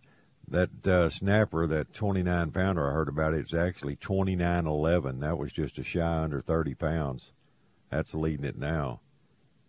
[0.50, 5.20] that uh, snapper, that 29 pounder I heard about, it's actually 29.11.
[5.20, 7.34] That was just a shy under 30 pounds.
[7.92, 9.00] That's leading it now.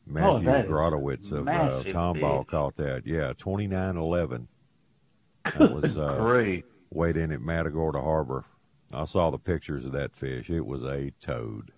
[0.07, 3.07] Matthew Oh, Grotowitz of uh, Tomball caught that.
[3.07, 4.47] Yeah, 29.11.
[5.45, 6.65] That was uh, great.
[6.91, 8.47] weighed in at Matagorda Harbor.
[8.93, 10.49] I saw the pictures of that fish.
[10.49, 11.73] It was a toad.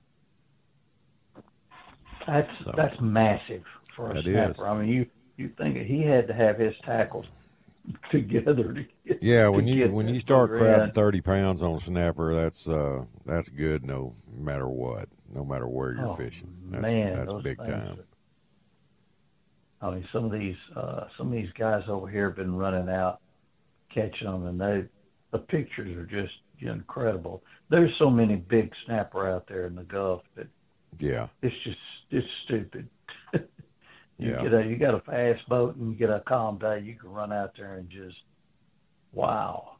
[2.26, 4.50] That's So- that's massive for a That snapper.
[4.52, 4.60] is.
[4.60, 7.26] I mean, you you think he had to have his tackles
[8.10, 9.22] together to get.
[9.22, 10.92] Yeah, when you when you start crabbing in.
[10.92, 16.08] 30 pounds on snapper, that's uh that's good no matter what, no matter where you're
[16.08, 16.54] Oh, fishing.
[16.70, 17.98] That's, man, that's big time.
[19.80, 22.88] I mean, some of these uh, some of these guys over here have been running
[22.88, 23.20] out
[23.92, 24.84] catching them, and they
[25.32, 27.42] the pictures are just incredible.
[27.68, 30.46] There's so many big snapper out there in the Gulf that
[31.00, 31.26] Yeah.
[31.42, 31.78] it's just
[32.10, 32.88] it's stupid.
[34.22, 34.42] You Yeah.
[34.42, 37.10] get a you got a fast boat and you get a calm day, you can
[37.10, 38.16] run out there and just
[39.12, 39.76] wow.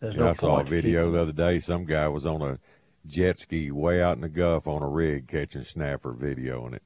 [0.00, 1.60] There's Yeah, no I saw a video the other day.
[1.60, 2.58] Some guy was on a
[3.06, 6.82] jet ski way out in the Gulf on a rig catching snapper Video videoing it.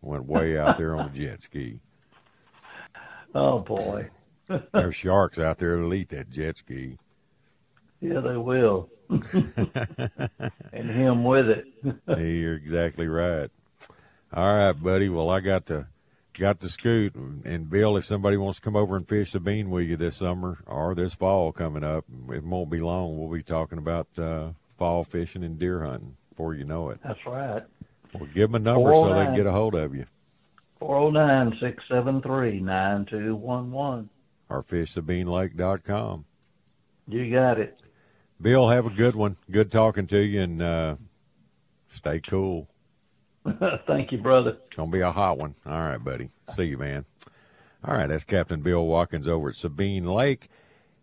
[0.00, 1.80] Went way out there on a jet ski.
[3.36, 4.10] Oh boy,
[4.72, 6.98] There's sharks out there that'll eat that jet ski.
[8.00, 11.64] yeah, they will, and him with it.
[12.06, 13.50] You're exactly right.
[14.34, 15.08] All right, buddy.
[15.08, 15.86] Well, I got to
[16.36, 17.14] got to scoot.
[17.14, 20.16] And Bill, if somebody wants to come over and fish the bean with you this
[20.16, 23.16] summer or this fall coming up, it won't be long.
[23.16, 26.98] We'll be talking about uh, fall fishing and deer hunting before you know it.
[27.04, 27.62] That's right.
[28.12, 30.06] Well, give them a number so they can get a hold of you.
[30.80, 34.10] Four zero nine six seven three nine two one one.
[34.48, 36.24] Or fishsabinelake.com.
[37.06, 37.82] You got it.
[38.40, 39.36] Bill, have a good one.
[39.48, 40.96] Good talking to you, and uh,
[41.92, 42.68] stay cool.
[43.86, 44.58] Thank you, brother.
[44.76, 45.54] Gonna be a hot one.
[45.66, 46.30] All right, buddy.
[46.54, 47.04] See you, man.
[47.84, 50.48] All right, that's Captain Bill Watkins over at Sabine Lake.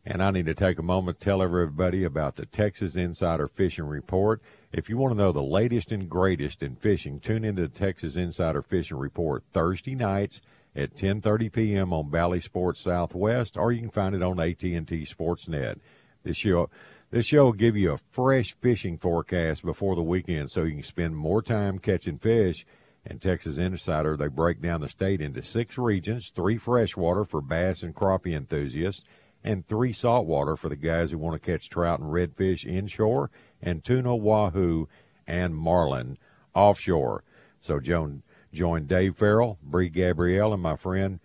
[0.04, 3.86] And I need to take a moment to tell everybody about the Texas Insider Fishing
[3.86, 4.41] Report.
[4.71, 8.15] If you want to know the latest and greatest in fishing, tune into the Texas
[8.15, 10.41] Insider Fishing Report Thursday nights
[10.75, 11.93] at 10:30 p.m.
[11.93, 15.77] on Bally Sports Southwest, or you can find it on AT&T Sportsnet.
[16.23, 16.69] This show,
[17.12, 20.84] this show will give you a fresh fishing forecast before the weekend, so you can
[20.84, 22.65] spend more time catching fish.
[23.06, 27.84] And Texas Insider, they break down the state into six regions: three freshwater for bass
[27.84, 29.04] and crappie enthusiasts,
[29.43, 33.30] and three saltwater for the guys who want to catch trout and redfish inshore,
[33.62, 34.88] and tuna, wahoo,
[35.28, 36.17] and marlin
[36.54, 37.24] offshore.
[37.60, 41.19] So, Joan join Dave Farrell, Bree Gabrielle, and my friend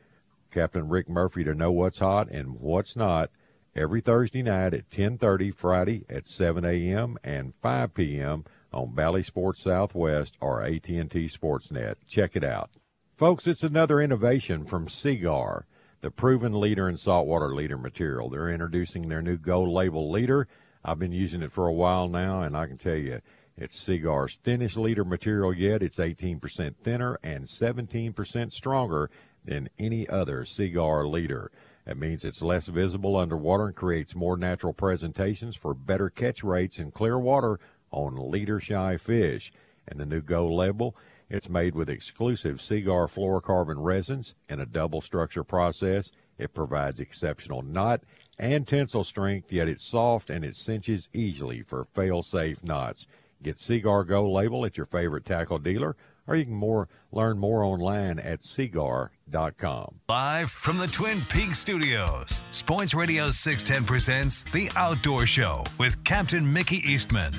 [0.50, 3.30] Captain Rick Murphy to know what's hot and what's not
[3.76, 7.18] every Thursday night at 10:30, Friday at 7 a.m.
[7.22, 8.44] and 5 p.m.
[8.72, 11.96] on Bally Sports Southwest or AT&T Sportsnet.
[12.08, 12.70] Check it out,
[13.16, 13.46] folks.
[13.46, 15.66] It's another innovation from Seaguar,
[16.00, 18.30] the proven leader in saltwater leader material.
[18.30, 20.48] They're introducing their new Gold Label leader.
[20.84, 23.20] I've been using it for a while now, and I can tell you.
[23.58, 25.82] It's Seaguar's thinnest leader material yet.
[25.82, 29.10] It's 18% thinner and 17% stronger
[29.46, 31.50] than any other Seaguar leader.
[31.86, 36.80] That means it's less visible underwater and creates more natural presentations for better catch rates
[36.80, 37.60] in clear water
[37.92, 39.52] on leader shy fish.
[39.86, 40.96] And the new Gold Label,
[41.30, 46.10] it's made with exclusive Seaguar fluorocarbon resins in a double structure process.
[46.38, 48.02] It provides exceptional knot
[48.36, 53.06] and tensile strength, yet it's soft and it cinches easily for fail safe knots.
[53.42, 57.62] Get Seaguar Gold Label at your favorite tackle dealer, or you can more learn more
[57.62, 60.00] online at seaguar.com.
[60.08, 66.52] Live from the Twin Peaks studios, Sports Radio 610 presents The Outdoor Show with Captain
[66.52, 67.32] Mickey Eastman.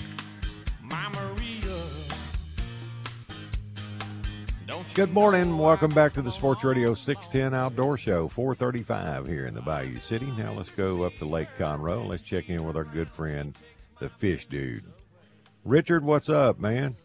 [4.98, 5.60] Good morning.
[5.60, 10.26] Welcome back to the Sports Radio 610 Outdoor Show, 435 here in the Bayou City.
[10.36, 12.08] Now let's go up to Lake Conroe.
[12.08, 13.56] Let's check in with our good friend,
[14.00, 14.86] the Fish Dude.
[15.64, 16.96] Richard, what's up, man?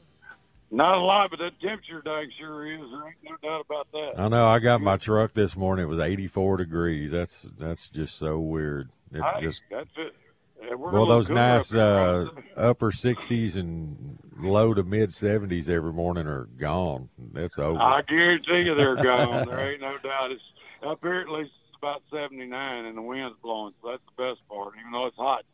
[0.74, 2.80] Not a lot, but that temperature dang sure is.
[2.80, 4.18] There ain't no doubt about that.
[4.18, 4.48] I know.
[4.48, 5.84] I got my truck this morning.
[5.84, 7.10] It was 84 degrees.
[7.10, 8.88] That's that's just so weird.
[9.12, 10.14] It Hey, just that's it.
[10.62, 16.44] Yeah, well, those nice uh, upper 60s and low to mid 70s every morning are
[16.56, 17.10] gone.
[17.32, 17.78] That's over.
[17.78, 19.48] I guarantee you they're gone.
[19.48, 20.30] there ain't no doubt.
[20.30, 20.42] It's
[20.82, 24.40] up here at least it's about 79 and the wind's blowing, so that's the best
[24.48, 24.72] part.
[24.80, 25.44] Even though it's hot,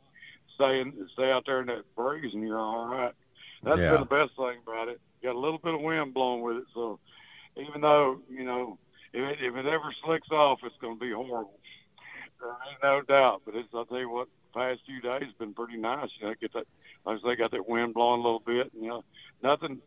[0.54, 3.14] stay in, stay out there in that breeze and you're all right.
[3.68, 3.90] That's Yeah.
[3.92, 5.00] been the best thing about it.
[5.22, 6.98] Got a little bit of wind blowing with it, so
[7.56, 8.78] even though you know
[9.12, 11.58] if it, if it ever slicks off, it's going to be horrible.
[12.40, 13.42] There ain't no doubt.
[13.44, 16.10] But it's I'll tell you what, the past few days has been pretty nice.
[16.20, 16.66] You know, get that
[17.04, 18.72] like I say, got that wind blowing a little bit.
[18.72, 19.04] And, you know,
[19.42, 19.80] nothing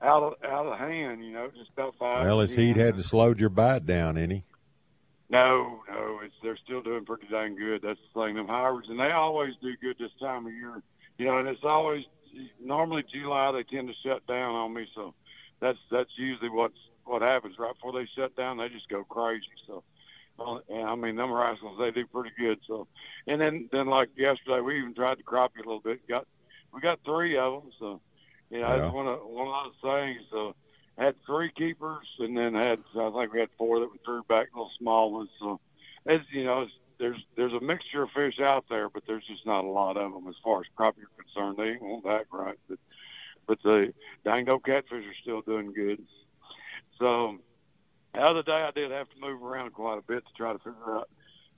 [0.00, 1.24] out of out of hand.
[1.24, 2.24] You know, just about five.
[2.24, 4.44] well, his heat hadn't slowed your bite down any.
[5.28, 7.82] No, no, it's they're still doing pretty dang good.
[7.82, 8.34] That's the thing.
[8.34, 10.82] Them hybrids, and they always do good this time of year.
[11.18, 12.04] You know, and it's always
[12.62, 15.14] normally July they tend to shut down on me, so
[15.60, 18.58] that's that's usually what's what happens right before they shut down.
[18.58, 19.46] They just go crazy.
[19.66, 19.82] So,
[20.38, 22.58] uh, and I mean, them rascals they do pretty good.
[22.66, 22.86] So,
[23.26, 26.06] and then then like yesterday we even tried to crappie a little bit.
[26.08, 26.26] Got
[26.72, 27.72] we got three of them.
[27.78, 28.00] So,
[28.50, 28.78] you know, Yeah.
[28.78, 30.20] that's one of one of those things.
[30.30, 30.54] So
[30.98, 34.48] had three keepers, and then had I think we had four that we threw back,
[34.54, 35.30] little small ones.
[35.38, 35.60] So,
[36.06, 39.44] as you know, it's, there's there's a mixture of fish out there, but there's just
[39.46, 41.56] not a lot of them as far as crappie are concerned.
[41.56, 42.78] They ain't won't act right, but
[43.46, 43.92] but the
[44.24, 46.00] dango catfish are still doing good.
[46.98, 47.38] So
[48.14, 50.58] the other day I did have to move around quite a bit to try to
[50.58, 51.08] figure out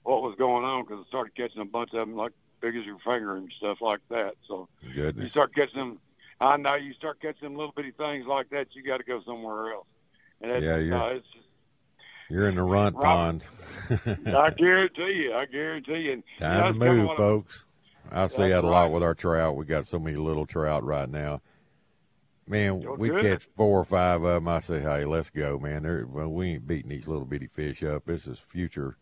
[0.04, 2.84] what was going on because I started catching a bunch of them like big as
[2.84, 4.34] your finger and stuff like that.
[4.48, 4.68] So
[5.24, 5.98] you start catching them.
[6.40, 8.68] I know you start catching them little bitty things like that.
[8.74, 9.86] You got to go somewhere else.
[10.40, 11.46] And it's, Yeah, you're- uh, it's just,
[12.32, 13.44] You're in the runt Robert, pond.
[14.26, 15.34] I guarantee you.
[15.34, 16.12] I guarantee you.
[16.12, 17.66] And, you know, Time to move, folks.
[18.10, 18.90] I see that a lot right.
[18.90, 19.54] with our trout.
[19.54, 21.42] We got so many little trout right now.
[22.46, 23.22] Man, You're we good.
[23.22, 24.48] catch four or five of them.
[24.48, 25.82] I say, hey, let's go, man.
[25.82, 28.06] They're, well, we ain't beating these little bitty fish up.
[28.06, 28.96] This is future,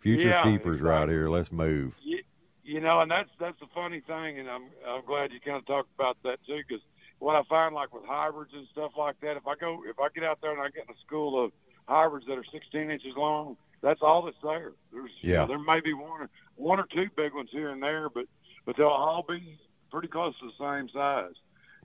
[0.00, 1.28] future Yeah, keepers right here.
[1.28, 1.94] Let's move.
[2.02, 2.20] you,
[2.64, 5.66] you know, and that's that's the funny thing, and I'm I'm glad you kind of
[5.66, 6.82] talked about that too, because
[7.18, 10.08] what I find like with hybrids and stuff like that, if I go if I
[10.14, 11.52] get out there and I get in a school of
[11.88, 14.72] hybrids that are 16 inches long, that's all that's there.
[14.92, 15.40] There's you Yeah.
[15.42, 18.26] know, there may be one or one or two big ones here and there, but
[18.64, 19.58] but they'll all be
[19.90, 21.34] pretty close to the same size.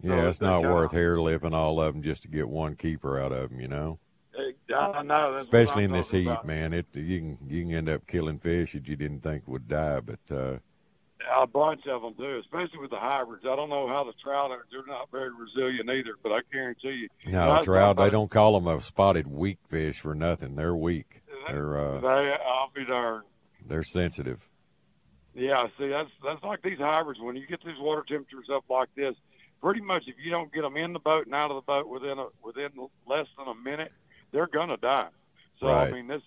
[0.01, 3.31] Yeah, it's not worth hair lipping all of them just to get one keeper out
[3.31, 3.99] of them, you know.
[4.73, 6.47] I know, that's Especially in this heat, about.
[6.47, 6.73] man.
[6.73, 9.99] It you can you can end up killing fish that you didn't think would die,
[9.99, 10.57] but uh,
[11.39, 13.45] A bunch of them do, especially with the hybrids.
[13.45, 14.65] I don't know how the trout are.
[14.71, 17.31] They're not very resilient either, but I guarantee you.
[17.31, 17.97] no That's trout.
[17.97, 20.55] They don't call them a spotted weak fish for nothing.
[20.55, 21.21] They're weak.
[21.47, 23.25] They're uh, They, I'll be darned.
[23.67, 24.47] they're sensitive.
[25.33, 27.19] Yeah, see, that's that's like these hybrids.
[27.21, 29.15] When you get these water temperatures up like this,
[29.61, 31.87] pretty much if you don't get them in the boat and out of the boat
[31.87, 32.69] within a within
[33.07, 33.91] less than a minute,
[34.33, 35.07] they're gonna die.
[35.59, 35.87] So Right.
[35.87, 36.21] I mean this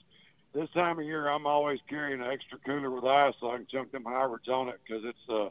[0.55, 3.67] this time of year, I'm always carrying an extra cooler with ice so I can
[3.71, 5.51] chunk them hybrids on it because it's uh,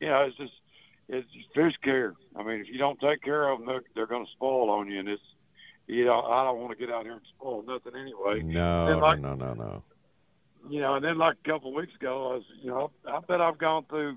[0.00, 0.52] you know, it's just
[1.08, 2.14] it's just fish care.
[2.36, 4.88] I mean, if you don't take care of them, they're, they're going to spoil on
[4.90, 5.22] you, and it's
[5.86, 8.42] you know I don't want to get out here and spoil nothing anyway.
[8.90, 9.82] No, like- no, no, no,
[10.68, 13.18] you know, and then like a couple of weeks ago, I was, you know, I
[13.20, 14.16] bet I've gone through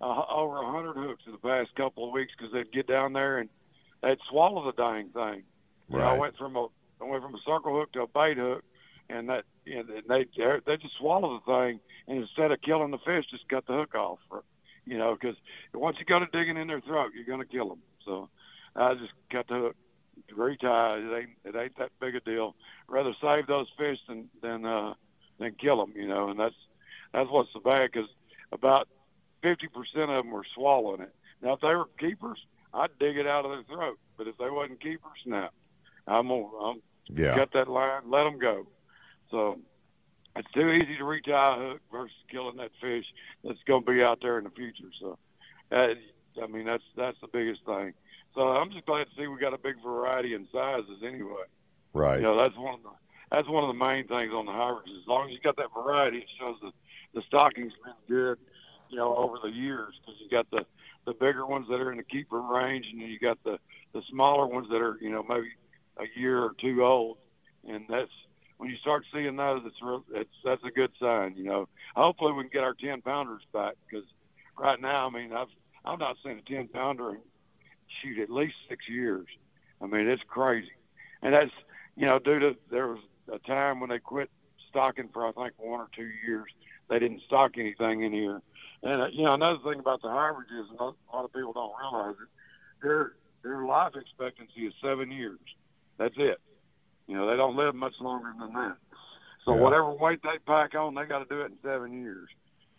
[0.00, 3.12] uh, over a hundred hooks in the past couple of weeks because they'd get down
[3.12, 3.48] there and
[4.02, 5.42] they'd swallow the dang thing.
[5.88, 6.66] You know, I went from a
[7.00, 8.64] I went from a circle hook to a bait hook,
[9.08, 10.26] and that and they
[10.66, 13.94] they just swallow the thing, and instead of killing the fish, just cut the hook
[13.94, 14.18] off.
[14.86, 15.36] You know, because
[15.72, 17.82] once you go to digging in their throat, you're gonna kill them.
[18.04, 18.28] So
[18.76, 19.76] I just cut the hook,
[20.34, 20.66] retie.
[20.66, 22.54] It ain't it ain't that big a deal.
[22.88, 24.94] Rather save those fish than than uh,
[25.38, 25.92] than kill them.
[25.96, 26.54] You know, and that's
[27.12, 28.08] that's what's so bad because
[28.52, 28.88] about
[29.42, 31.14] fifty percent of them were swallowing it.
[31.42, 32.38] Now, if they were keepers,
[32.72, 33.98] I'd dig it out of their throat.
[34.16, 35.48] But if they wasn't keepers, no,
[36.06, 37.34] I'm gonna I'm Yeah.
[37.34, 38.66] cut that line, let them go.
[39.30, 39.58] So
[40.36, 43.04] it's too easy to reach out a hook versus killing that fish
[43.42, 44.90] that's going to be out there in the future.
[45.00, 45.18] So,
[45.72, 45.88] uh,
[46.42, 47.94] I mean, that's that's the biggest thing.
[48.34, 51.44] So I'm just glad to see we got a big variety in sizes anyway.
[51.92, 52.16] Right.
[52.16, 52.90] You know, that's one of the
[53.30, 54.90] that's one of the main things on the hybrids.
[55.00, 56.72] As long as you got that variety, it shows the
[57.14, 58.38] the stocking's been good.
[58.90, 60.66] You know, over the years, because you got the
[61.06, 63.58] the bigger ones that are in the keeper range, and then you got the
[63.92, 65.48] the smaller ones that are you know maybe
[65.98, 67.18] a year or two old,
[67.68, 68.10] and that's
[68.64, 71.34] when you start seeing those, it's real, it's that's a good sign.
[71.36, 74.06] You know, hopefully we can get our ten pounders back because
[74.58, 75.48] right now, I mean, I've
[75.84, 77.18] I've not seen a ten pounder
[78.00, 79.26] shoot at least six years.
[79.82, 80.72] I mean, it's crazy,
[81.20, 81.50] and that's
[81.94, 83.00] you know due to there was
[83.30, 84.30] a time when they quit
[84.70, 86.48] stocking for I think one or two years.
[86.88, 88.40] They didn't stock anything in here,
[88.82, 91.72] and uh, you know another thing about the hybrids is a lot of people don't
[91.78, 92.28] realize it.
[92.82, 93.12] Their
[93.42, 95.38] their life expectancy is seven years.
[95.98, 96.40] That's it.
[97.06, 98.76] You know, they don't live much longer than that.
[99.44, 99.60] So Yeah.
[99.60, 102.28] whatever weight they pack on, they got to do it in seven years.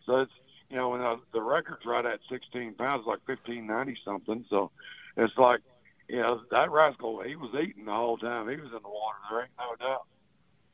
[0.05, 0.31] So it's
[0.69, 4.45] you know, and uh, the record's right at 16 pounds, like 1590 something.
[4.49, 4.71] So
[5.15, 5.61] it's like,
[6.07, 8.49] you know, that rascal, he was eating the whole time.
[8.49, 9.17] He was in the water.
[9.29, 10.05] There ain't no doubt.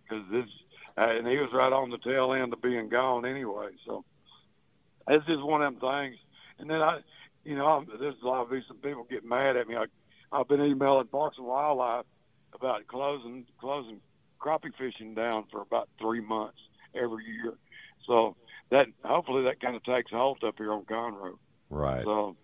[0.04, 0.46] Because this,
[0.98, 3.70] uh, and he was right on the tail end of being gone anyway.
[3.86, 4.04] So
[5.08, 6.18] it's just one of them things.
[6.60, 7.00] And then I,
[7.44, 9.76] you know, I'm, there's obviously some people get mad at me.
[9.76, 9.86] I,
[10.32, 12.06] I've been emailing Parks and Wildlife
[12.54, 14.00] about closing closing
[14.40, 16.60] crappie fishing down for about three months
[16.96, 17.54] every year.
[18.06, 18.36] So
[18.70, 21.38] that hopefully that kind of takes a hold up here on Conroe.
[21.70, 22.04] Right.
[22.04, 22.36] So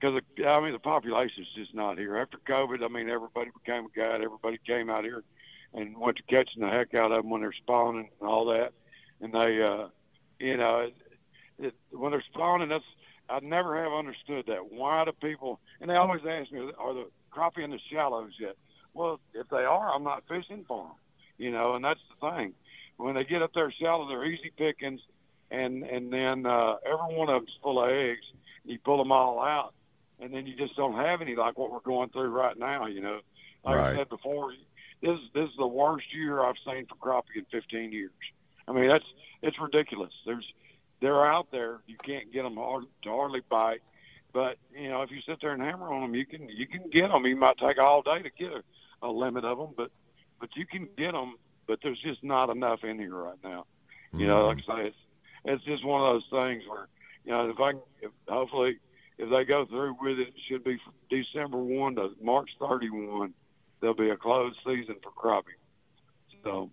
[0.00, 2.84] because I mean the population's just not here after COVID.
[2.84, 4.22] I mean everybody became a guide.
[4.22, 5.22] Everybody came out here
[5.74, 8.72] and went to catching the heck out of them when they're spawning and all that.
[9.20, 9.88] And they, uh,
[10.38, 10.94] you know, it,
[11.58, 12.84] it, when they're spawning, that's
[13.28, 14.72] I never have understood that.
[14.72, 15.60] Why do people?
[15.80, 18.56] And they always ask me, are the crappie in the shallows yet?
[18.96, 20.92] Well, if they are, I'm not fishing for them.
[21.38, 22.54] You know, and that's the thing.
[22.96, 25.00] When they get up there shallow, they're easy pickings,
[25.50, 28.24] and and then uh, every one of them's full of eggs.
[28.64, 29.74] You pull them all out,
[30.18, 32.86] and then you just don't have any like what we're going through right now.
[32.86, 33.20] You know,
[33.64, 33.92] like Right.
[33.92, 34.52] I said before,
[35.02, 38.10] this this is the worst year I've seen for crappie in 15 years.
[38.66, 39.04] I mean, that's
[39.42, 40.12] it's ridiculous.
[40.24, 40.50] There's
[41.00, 41.80] they're out there.
[41.86, 43.82] You can't get them hard, to hardly bite.
[44.32, 46.88] But you know, if you sit there and hammer on them, you can you can
[46.90, 47.26] get them.
[47.26, 48.62] You might take all day to get a,
[49.06, 49.90] a limit of them, but
[50.40, 51.36] but you can get them.
[51.66, 53.66] But there's just not enough in here right now.
[54.12, 54.96] You know, like I say, it's
[55.44, 56.88] it's just one of those things where
[57.24, 58.78] you know if I if, hopefully
[59.18, 60.78] if they go through with it, it should be
[61.10, 63.32] December one to March 31.
[63.80, 65.56] There'll be a closed season for crappie.
[66.44, 66.70] So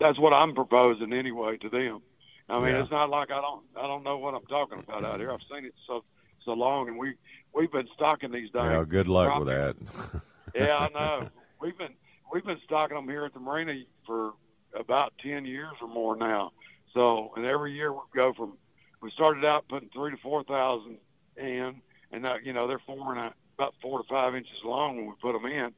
[0.00, 2.00] that's what I'm proposing anyway to them.
[2.48, 2.82] I mean, Yeah.
[2.82, 5.30] it's not like I don't I don't know what I'm talking about out here.
[5.32, 6.04] I've seen it so
[6.44, 7.14] so long, and we
[7.52, 8.70] we've been stocking these days.
[8.70, 9.76] Yeah, good luck with that.
[10.54, 11.28] yeah, I know.
[11.60, 11.94] We've been
[12.32, 13.74] we've been stocking them here at the marina
[14.06, 14.32] for
[14.74, 16.52] about ten years or more now.
[16.92, 18.56] So, and every year we go from
[19.00, 20.98] we started out putting three to four thousand
[21.36, 21.80] in,
[22.12, 25.06] and now you know they're four and a, about four to five inches long when
[25.06, 25.72] we put them in,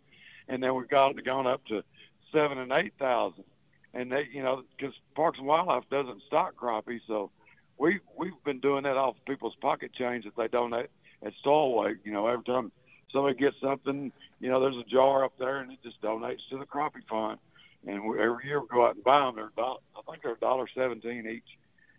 [0.49, 1.83] and then we've got gone up to
[2.33, 3.45] seven and eight thousand,
[3.95, 7.31] and they you know because Parks and Wildlife doesn't stock crappie, so
[7.79, 10.91] we we've been doing that off people's pocket change that they donate
[11.23, 11.95] at Stallway.
[12.05, 12.73] You know, every time
[13.13, 16.59] somebody gets something, you know, there's a jar up there, and it just donates to
[16.59, 17.39] the crappie fund.
[17.87, 19.37] And we, every year we go out and buy them.
[19.37, 21.57] They're about, I think they're a dollar seventeen each,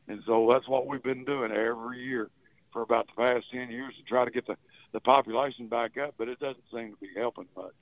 [0.07, 2.29] and so that's what we've been doing every year
[2.73, 4.57] for about the past ten years to try to get the
[4.91, 6.15] the population back up.
[6.17, 7.73] But it doesn't seem to be helping much.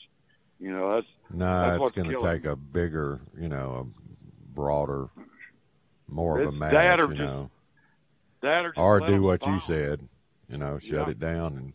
[0.60, 5.10] You know, that's No, that's it's going to take a bigger, you know, a broader,
[6.08, 7.50] more of a mass, that or you just know,
[8.42, 10.08] that or or do what you said,
[10.48, 11.10] you know, shut Yeah.
[11.10, 11.74] it down and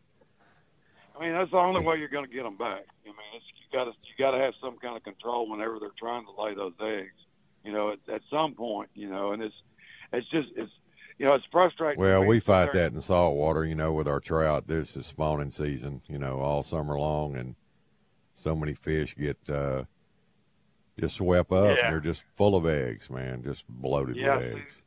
[1.20, 2.86] I mean, that's the only way you're going to get them back.
[3.04, 5.78] I mean, it's, you got to you got to have some kind of control whenever
[5.78, 7.12] they're trying to lay those eggs.
[7.62, 9.54] You know, at, at some point, you know, and it's
[10.14, 10.72] it's just it's
[11.18, 12.00] you know it's frustrating.
[12.00, 14.66] Well, we fight that in saltwater, you know, with our trout.
[14.66, 17.54] This is spawning season, you know, all summer long, and
[18.32, 19.84] so many fish get uh,
[20.98, 21.76] just swept up.
[21.76, 21.84] Yeah.
[21.84, 24.78] And they're just full of eggs, man, just bloated Yeah, with eggs.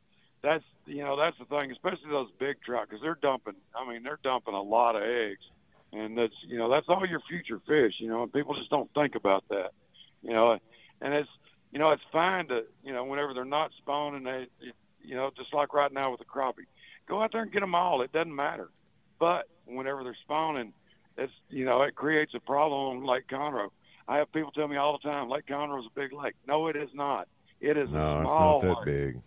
[0.42, 3.54] that's you know that's the thing, especially those big trout because they're dumping.
[3.72, 5.52] I mean, they're dumping a lot of eggs,
[5.94, 7.94] and that's you know that's all your future fish.
[7.98, 9.70] You know, and people just don't think about that.
[10.22, 10.58] You know,
[11.00, 11.28] and it's
[11.72, 15.30] you know it's fine to you know whenever they're not spawning, they it, you know
[15.36, 16.66] just like right now with the crappie,
[17.08, 18.02] go out there and get them all.
[18.02, 18.70] It doesn't matter.
[19.18, 20.72] But whenever they're spawning,
[21.16, 23.68] it's you know it creates a problem on Lake Conroe.
[24.06, 26.34] I have people tell me all the time, Lake Conroe is a big lake.
[26.46, 27.28] No, it is not.
[27.60, 28.84] It is No, a it's small not that lake.
[29.14, 29.22] big.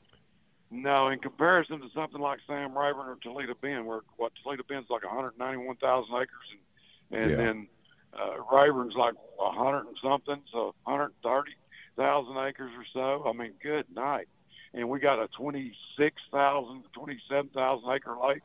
[0.70, 4.90] No, in comparison to something like Sam Rayburn or Toledo Bend, where what Toledo Bend's
[4.90, 7.38] like 191,000 acres, and and Yeah.
[7.38, 7.68] then
[8.14, 13.30] uh, Rayburn's like 100 and something, so 130,000 acres or so.
[13.30, 14.28] I mean, good night.
[14.74, 18.42] And we got a 26,000, 27,000 acre lake.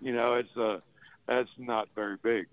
[0.00, 0.80] You know, it's uh,
[1.26, 2.46] that's not very big.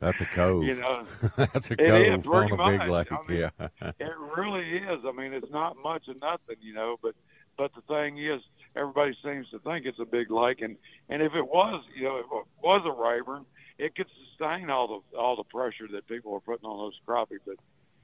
[0.00, 0.64] That's a cove.
[0.64, 1.04] You know,
[1.36, 2.88] That's a It is, cove on a big much.
[2.88, 3.12] lake.
[3.12, 3.68] I mean, yeah.
[3.98, 5.00] it really is.
[5.06, 6.96] I mean, it's not much of nothing, you know.
[7.02, 7.14] But
[7.56, 8.40] but the thing is,
[8.76, 10.76] everybody seems to think it's a big lake, and
[11.08, 13.44] and if it was, you know, if it was a Rayburn,
[13.78, 17.38] it could sustain all the all the pressure that people are putting on those crappie.
[17.46, 17.56] But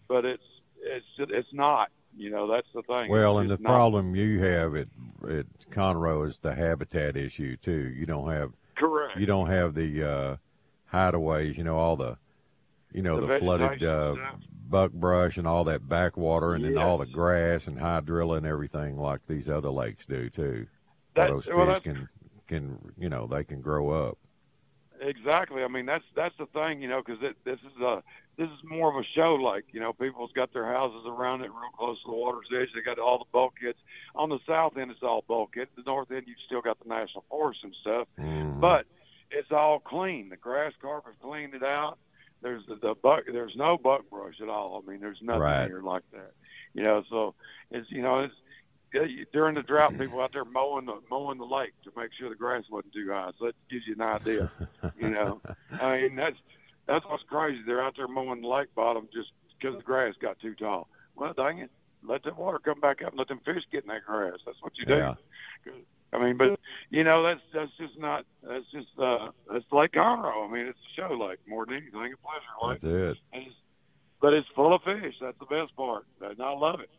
[0.09, 0.43] but it's
[0.83, 1.91] it's it's not.
[2.17, 3.09] You know, that's the thing.
[3.09, 3.69] Well, It's and the not.
[3.71, 4.89] problem you have at
[5.29, 7.93] at Conroe is the habitat issue too.
[7.97, 9.17] You don't have Correct.
[9.19, 10.37] you don't have the uh,
[10.93, 11.57] hideaways.
[11.57, 12.17] You know all the
[12.93, 14.17] you know The the, flooded uh.
[14.71, 19.21] Buckbrush and all that backwater, and then all the grass and hydrilla and everything like
[19.27, 20.67] these other lakes do too.
[21.15, 22.09] That- those fish well, that's- can
[22.47, 24.19] can you know they can grow up.
[25.01, 25.63] Exactly.
[25.65, 28.03] I mean, that's that's the thing, you know, because this is a
[28.37, 29.65] this is more of a show lake.
[29.73, 32.69] You know, people's got their houses around it, real close to the water's edge.
[32.75, 33.79] They got all the bulkheads.
[34.15, 35.69] On the south end, it's all bulkhead.
[35.77, 38.61] The north end, you still got the national forest and stuff, Mhm.
[38.61, 38.87] but
[39.31, 40.29] it's all clean.
[40.29, 41.99] The grass carp's cleaned it out.
[42.43, 43.25] There's the, the buck.
[43.31, 44.83] There's no buckbrush at all.
[44.87, 45.67] I mean, there's nothing Right.
[45.69, 46.33] here like that.
[46.75, 47.35] You know, so
[47.71, 48.35] it's you know it's
[49.33, 52.35] during the drought, people out there mowing the mowing the lake to make sure the
[52.35, 53.31] grass wasn't too high.
[53.39, 54.51] So that gives you an idea.
[54.99, 55.41] you know,
[55.81, 56.37] I mean that's
[56.87, 57.61] that's what's crazy.
[57.67, 60.89] They're out there mowing the lake bottom just because the grass got too tall.
[61.17, 61.71] Well, dang it,
[62.03, 64.39] let that water come back up and let them fish get in that grass.
[64.47, 64.95] That's what you do.
[64.97, 65.15] Yeah.
[66.13, 66.59] I mean, but
[66.91, 70.49] you know that's that's just not that's just uh that's Lake Conroe.
[70.49, 72.81] I mean, it's a show lake more than anything, a pleasure lake.
[72.81, 73.19] That's it.
[73.33, 73.55] It's,
[74.21, 75.15] but it's full of fish.
[75.21, 76.91] That's the best part, and I love it.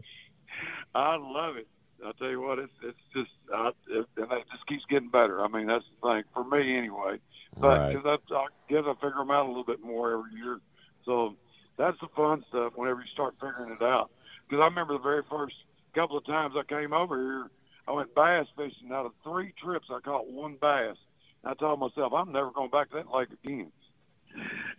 [0.95, 1.67] I love it.
[2.03, 5.43] I'll tell you what, it's it's just, I, it, and it just keeps getting better.
[5.43, 7.19] I mean, that's the thing for me anyway.
[7.59, 7.93] But Right.
[7.93, 10.59] because I, I guess I figure them out a little bit more every year,
[11.05, 11.35] so
[11.77, 12.73] that's the fun stuff.
[12.75, 14.09] Whenever you start figuring it out,
[14.47, 15.55] because I remember the very first
[15.93, 17.49] couple of times I came over here,
[17.87, 18.91] I went bass fishing.
[18.91, 20.97] Out of three trips, I caught one bass.
[21.43, 23.71] I told myself I'm never going back to that lake again.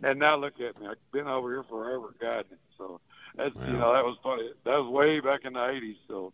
[0.01, 0.87] And now look at me.
[0.87, 2.57] I've been over here forever guiding.
[2.77, 2.99] So
[3.35, 4.49] that's you know that was funny.
[4.65, 5.97] That was way back in the '80s.
[6.07, 6.33] So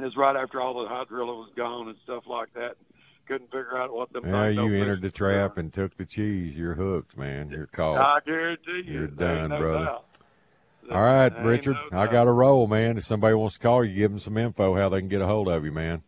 [0.00, 2.76] it's right after all the hydrilla was gone and stuff like that.
[3.26, 4.20] Couldn't figure out what the.
[4.22, 6.54] Yeah, you entered the trap and took the cheese.
[6.56, 7.48] You're hooked, man.
[7.50, 7.96] You're caught.
[7.98, 9.84] I guarantee you, You're done, no brother.
[9.84, 10.04] doubt.
[10.90, 11.76] All right, Richard.
[11.92, 12.96] no I got a roll, man.
[12.96, 15.26] If somebody wants to call you, give them some info how they can get a
[15.26, 16.02] hold of you, man.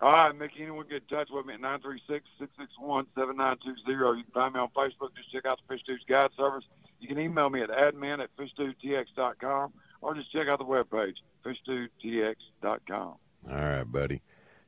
[0.00, 4.16] All right, Mickey, anyone get in touch with me at 936-661-7920.
[4.16, 5.14] You can find me on Facebook.
[5.16, 6.64] Just check out the Fish Dudes Guide Service.
[6.98, 11.14] You can email me at admin at fishdudetx.com or just check out the webpage,
[11.44, 12.98] fishdudetx.com.
[12.98, 13.18] All
[13.48, 14.22] right, buddy.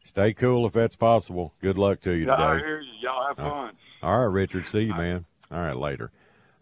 [0.04, 1.54] Stay cool if that's possible.
[1.60, 2.58] Good luck to you today.
[2.58, 2.80] you.
[3.00, 3.72] Y'all have fun.
[4.02, 4.68] All right, Richard.
[4.68, 5.24] See you, man.
[5.50, 6.12] All right, later.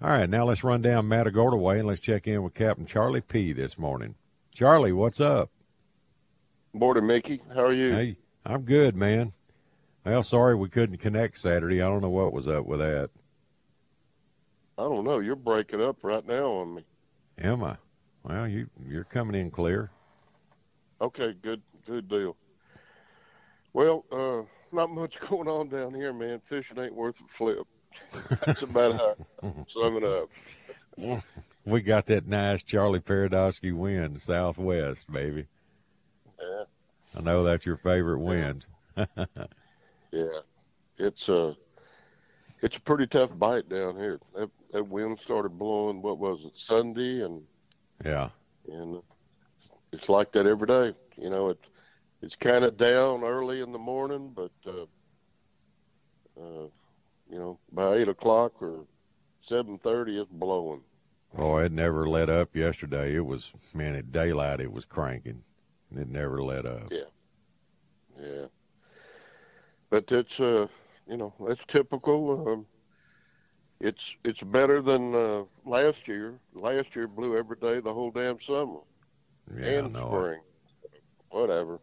[0.02, 3.20] All right, now let's run down Matagorda Way and let's check in with Captain Charlie
[3.20, 3.52] P.
[3.52, 4.16] this morning.
[4.50, 5.48] Charlie, what's up?
[6.72, 7.40] Morning, Mickey.
[7.54, 7.92] How are you?
[7.92, 9.32] Hey, I'm good, man.
[10.04, 11.80] Well, sorry we couldn't connect Saturday.
[11.80, 13.10] I don't know what was up with that.
[14.76, 15.20] I don't know.
[15.20, 16.84] You're breaking up right now on me.
[17.38, 17.76] Am I?
[18.24, 19.92] Well, you you're coming in clear.
[21.00, 22.36] Okay, good, good deal.
[23.72, 24.42] Well, uh,
[24.74, 26.40] not much going on down here, man.
[26.48, 27.68] Fishing ain't worth a flip.
[28.44, 31.22] That's about how I sum it up.
[31.64, 35.46] We got that nice Charlie Paradowski wind, southwest, baby.
[36.40, 36.64] Yeah,
[37.16, 38.66] I know that's your favorite wind.
[38.96, 40.40] yeah.
[40.98, 41.56] It's a,
[42.60, 44.20] it's a pretty tough bite down here.
[44.34, 46.02] That, that wind started blowing.
[46.02, 46.52] What was it?
[46.56, 47.42] Sunday, and
[48.04, 48.28] Yeah.
[48.70, 49.02] and
[49.92, 50.94] it's like that every day.
[51.16, 51.58] You know, it
[52.22, 54.84] it's kind of down early in the morning, but uh,
[56.40, 56.66] uh,
[57.32, 58.84] you know, by eight o'clock or
[59.40, 60.82] seven thirty, it's blowing.
[61.36, 63.14] Oh, it never let up yesterday.
[63.14, 64.60] It was man at daylight.
[64.60, 65.42] It was cranking.
[65.90, 66.92] and It never let up.
[66.92, 67.08] Yeah,
[68.20, 68.44] yeah.
[69.88, 70.66] But it's uh,
[71.08, 72.48] you know, that's typical.
[72.48, 72.66] Um,
[73.80, 76.38] it's it's better than uh, last year.
[76.54, 78.80] Last year blew every day the whole damn summer
[79.58, 80.40] Yeah, and spring.
[81.30, 81.80] Whatever.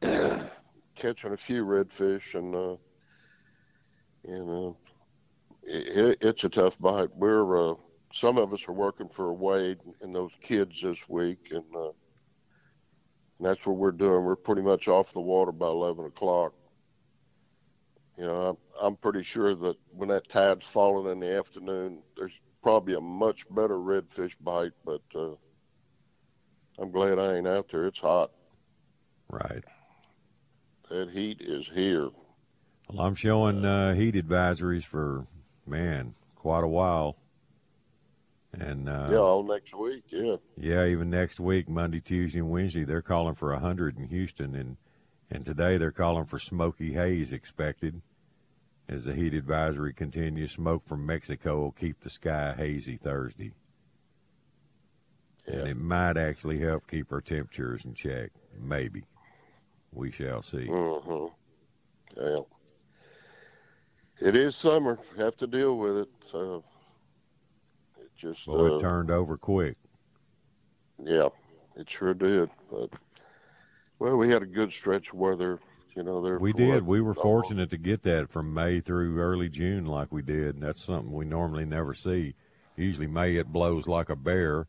[0.96, 2.76] Catching a few redfish and uh,
[4.26, 4.76] you know,
[5.62, 7.14] it, it's a tough bite.
[7.14, 7.74] We're uh,
[8.12, 11.94] some of us are working for Wade and those kids this week, and, uh, and
[13.40, 14.24] that's what we're doing.
[14.24, 16.52] We're pretty much off the water by eleven o'clock.
[18.18, 22.32] You know, I'm, I'm pretty sure that when that tide's falling in the afternoon, there's
[22.62, 24.72] probably a much better redfish bite.
[24.84, 25.34] But uh,
[26.78, 27.86] I'm glad I ain't out there.
[27.86, 28.30] It's hot.
[29.28, 29.64] Right.
[30.88, 32.08] That heat is here.
[32.88, 35.26] Well, I'm showing uh, heat advisories for
[35.66, 37.16] man quite a while,
[38.52, 40.04] and uh, yeah, all next week.
[40.08, 40.36] Yeah.
[40.56, 44.54] Yeah, even next week, Monday, Tuesday, and Wednesday, they're calling for a hundred in Houston,
[44.54, 44.76] and
[45.30, 48.02] and today they're calling for smoky haze expected
[48.88, 50.52] as the heat advisory continues.
[50.52, 53.52] Smoke from Mexico will keep the sky hazy Thursday,
[55.44, 58.30] and it might actually help keep our temperatures in check.
[58.56, 59.02] Maybe
[59.92, 60.66] we shall see.
[60.66, 61.26] hmm
[62.16, 62.38] Yeah.
[64.20, 64.98] It is summer.
[65.18, 66.08] Have to deal with it.
[66.30, 66.64] So
[67.98, 69.76] it just Boy, uh, it turned over quick.
[71.02, 71.28] yeah,
[71.76, 72.50] it sure did.
[72.70, 72.90] But
[73.98, 75.58] well, we had a good stretch of weather.
[75.94, 76.38] You know, there.
[76.38, 76.86] We did.
[76.86, 80.54] We were fortunate to get that from May through early June, like we did.
[80.54, 82.34] And that's something we normally never see.
[82.76, 84.66] Usually May it blows like a bear,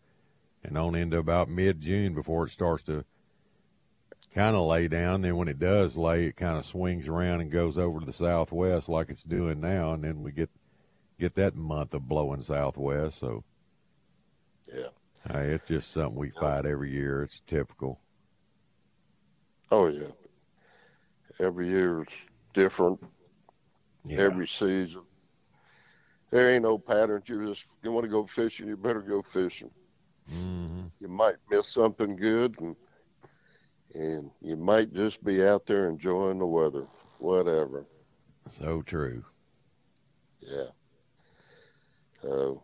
[0.64, 3.04] and on into about mid June before it starts to
[4.34, 5.22] kind of lay down.
[5.22, 8.14] Then when it does lay, it kind of swings around and goes over to the
[8.14, 10.50] southwest like it's doing now, and then we get
[11.20, 13.20] get that month of blowing southwest.
[13.20, 13.44] So
[14.72, 14.90] Yeah.
[15.32, 17.24] hey, it's just something we fight every year.
[17.24, 18.00] It's typical.
[19.72, 20.08] Oh yeah.
[21.40, 22.08] Every year is
[22.54, 23.00] different.
[24.06, 24.20] Yeah.
[24.22, 25.02] Every season.
[26.32, 27.28] There ain't no patterns.
[27.30, 29.72] You just you want to go fishing, you better go fishing.
[30.30, 32.76] hmm You might miss something good, and
[33.94, 36.86] and you might just be out there enjoying the weather.
[37.20, 37.86] Whatever.
[38.50, 39.24] So true.
[40.40, 40.68] Yeah.
[42.22, 42.64] So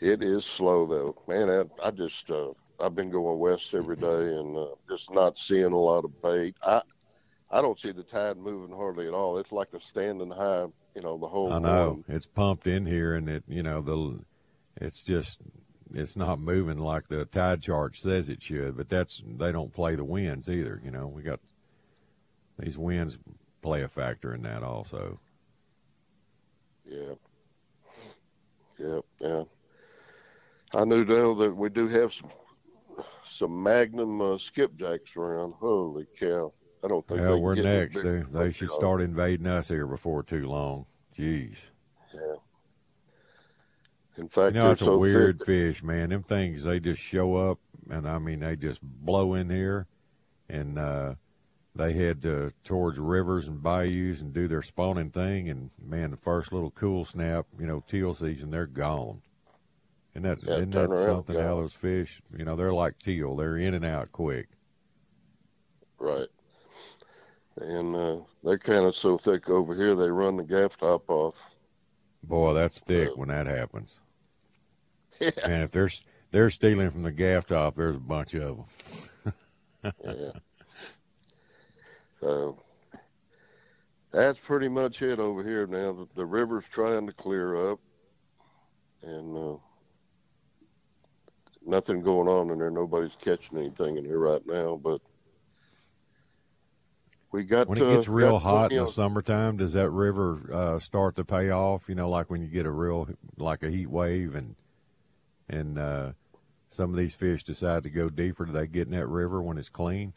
[0.00, 1.48] it is slow though, man.
[1.50, 4.06] I, I just uh, I've been going west every day
[4.36, 6.56] and uh, just not seeing a lot of bait.
[6.62, 6.82] I
[7.50, 9.38] I don't see the tide moving hardly at all.
[9.38, 12.04] It's like a standing high, you know, the whole I know morning.
[12.08, 14.20] it's pumped in here, and it you know the
[14.80, 15.38] it's just
[15.94, 18.76] it's not moving like the tide chart says it should.
[18.76, 20.80] But that's they don't play the winds either.
[20.84, 21.40] You know we got
[22.58, 23.18] these winds
[23.62, 25.18] play a factor in that also.
[26.84, 27.14] Yeah.
[28.78, 29.04] Yep.
[29.20, 29.44] Yeah.
[30.72, 32.30] I knew though that we do have some
[33.30, 35.54] some Magnum uh, skipjacks around.
[35.58, 36.52] Holy cow!
[36.84, 37.20] I don't think.
[37.20, 38.02] Yeah, we're next.
[38.02, 40.86] They, they should start invading us here before too long.
[41.16, 41.56] Jeez.
[42.12, 42.34] Yeah.
[44.16, 45.46] In You know, it's a weird thick.
[45.46, 46.10] fish, man.
[46.10, 47.58] Them things, they just show up,
[47.90, 49.86] and I mean, they just blow in here,
[50.48, 51.14] and uh,
[51.74, 55.48] they head to, towards rivers and bayous and do their spawning thing.
[55.48, 59.22] And man, the first little cool snap, you know, teal season, they're gone.
[60.14, 61.36] And that, Yeah, isn't that around, something?
[61.38, 63.34] How those fish, you know, they're like teal.
[63.36, 64.48] They're in and out quick.
[65.98, 66.28] Right.
[67.56, 71.34] And uh, they're kind of so thick over here, they run the gaff top off.
[72.22, 74.00] Boy, that's thick Uh, when that happens.
[75.20, 75.30] Yeah.
[75.44, 75.90] And if they're
[76.30, 78.64] they're stealing from the gaff top, there's a bunch of
[79.24, 79.34] them.
[80.04, 80.30] yeah.
[82.20, 82.58] So
[84.10, 85.92] that's pretty much it over here now.
[85.92, 87.80] The, the river's trying to clear up,
[89.02, 89.56] and uh,
[91.66, 92.70] nothing going on in there.
[92.70, 95.00] Nobody's catching anything in here right now, but
[97.30, 100.78] we got When it uh, gets real hot in the summertime, does that river uh,
[100.78, 101.88] start to pay off?
[101.88, 104.54] You know, like when you get a real like a heat wave and
[105.48, 106.12] and uh,
[106.68, 108.44] some of these fish decide to go deeper.
[108.44, 110.14] Do they get in that river when it's clean?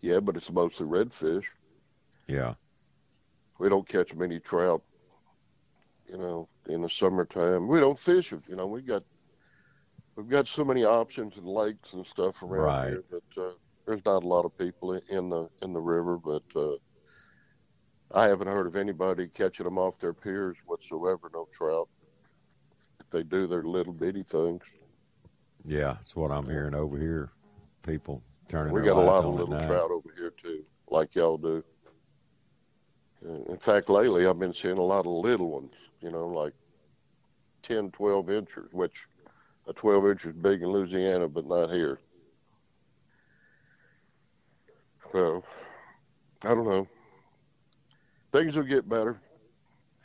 [0.00, 1.44] Yeah, but it's mostly redfish.
[2.26, 2.54] Yeah,
[3.58, 4.82] We don't catch many trout,
[6.08, 7.66] you know, in the summertime.
[7.66, 8.40] We don't fish it.
[8.48, 9.02] You know, we got
[10.16, 12.88] we've got so many options and lakes and stuff around Right.
[12.90, 13.50] here that uh,
[13.84, 16.18] there's not a lot of people in- in the in the river.
[16.18, 16.76] But uh,
[18.14, 21.30] I haven't heard of anybody catching them off their piers whatsoever.
[21.34, 21.88] No trout.
[23.10, 24.62] They do, they're little bitty things.
[25.66, 27.30] yeah, that's what I'm hearing over here.
[27.82, 28.72] People turning.
[28.72, 31.62] we their got a lot of little trout over here too, like y'all do.
[33.26, 35.72] Uh, In fact, lately I've been seeing a lot of little ones.
[36.00, 36.54] you know, like
[37.62, 38.94] 10, 12 inches, which
[39.66, 41.98] a 12 inch is big in Louisiana, but not here.
[45.12, 45.42] So,
[46.42, 46.86] I don't know.
[48.32, 49.20] Things will get better.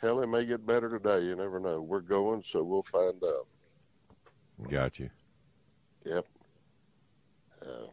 [0.06, 1.26] Hell, it may get better today.
[1.26, 1.82] You never know.
[1.82, 3.47] We're going, so we'll find out.
[4.70, 5.10] Got you.
[6.06, 6.28] Yep.
[7.60, 7.88] Uh,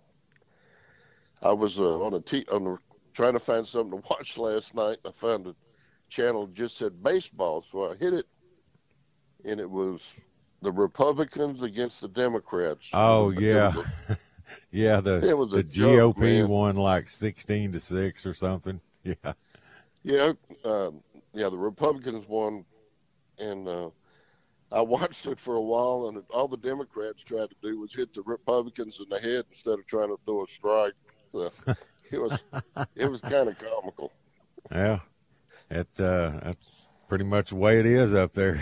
[1.40, 2.76] I was uh, on a t- on the,
[3.14, 4.98] trying to find something to watch last night.
[5.06, 5.54] I found a
[6.10, 8.26] channel just said baseball, so I hit it,
[9.46, 10.02] and it was
[10.60, 12.90] the Republicans against the Democrats.
[12.92, 13.72] Oh yeah,
[14.70, 15.00] yeah.
[15.00, 16.48] The It was the joke, GOP man.
[16.48, 18.82] won like sixteen to six or something.
[19.04, 19.32] Yeah,
[20.04, 20.32] Yeah,
[20.64, 21.00] um,
[21.34, 21.48] yeah.
[21.48, 22.64] The Republicans won,
[23.38, 23.90] and uh,
[24.70, 28.14] I watched it for a while, and all the Democrats tried to do was hit
[28.14, 30.94] the Republicans in the head instead of trying to throw a strike.
[31.32, 31.50] So
[32.10, 32.38] it was
[32.96, 34.12] it was kind of comical.
[34.70, 35.00] yeah.
[35.70, 36.66] It uh, that's
[37.08, 38.60] pretty much the way it is up there.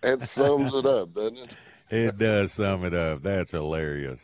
[0.00, 1.50] That sums it up, doesn't it?
[1.90, 3.22] It does sum it up.
[3.22, 4.20] That's hilarious.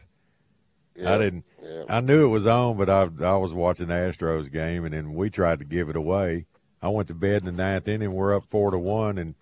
[0.97, 1.45] Yeah, I didn't.
[1.63, 1.85] yeah.
[1.89, 5.15] I knew it was on, but I I was watching the Astros game, and then
[5.15, 6.47] we tried to give it away.
[6.85, 8.13] I went to bed in the ninth inning.
[8.13, 9.35] We're up four to one, and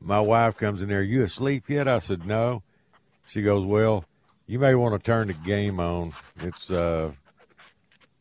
[0.00, 1.02] my wife comes in there.
[1.02, 1.86] You asleep yet?
[1.86, 2.62] I said no.
[3.26, 4.06] She goes, well,
[4.46, 6.14] you may want to turn the game on.
[6.40, 7.12] It's uh,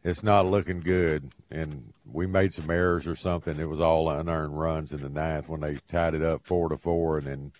[0.03, 3.57] it's not looking good, and we made some errors or something.
[3.61, 6.75] It was all unearned runs in the ninth when they tied it up four to
[6.77, 7.53] four, and then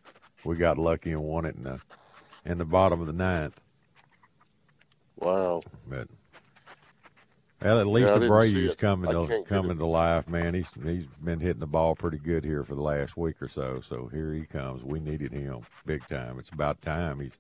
[0.44, 1.80] we got lucky and won it in the
[2.44, 3.58] in the bottom of the ninth.
[5.16, 5.62] Wow.
[5.88, 6.10] But
[7.62, 10.54] well, at least Yeah, I the didn't Braves coming to coming to life, man.
[10.54, 13.82] He's he's been hitting the ball pretty good here for the last week or so.
[13.82, 14.84] So here he comes.
[14.84, 16.38] We needed him big time.
[16.38, 17.20] It's about time.
[17.20, 17.38] He's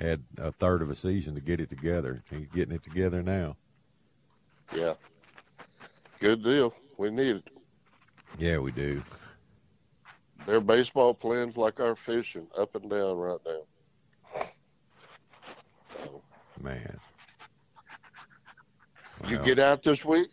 [0.00, 2.24] had a third of a season to get it together.
[2.28, 3.56] He's getting it together now.
[4.74, 4.94] Yeah.
[6.18, 6.74] Good deal.
[6.98, 7.48] We need it.
[8.38, 9.02] Yeah, we do.
[10.46, 14.46] Their baseball plans like our fishing, up and down right now.
[16.60, 16.98] Man.
[19.28, 20.28] You get out this week?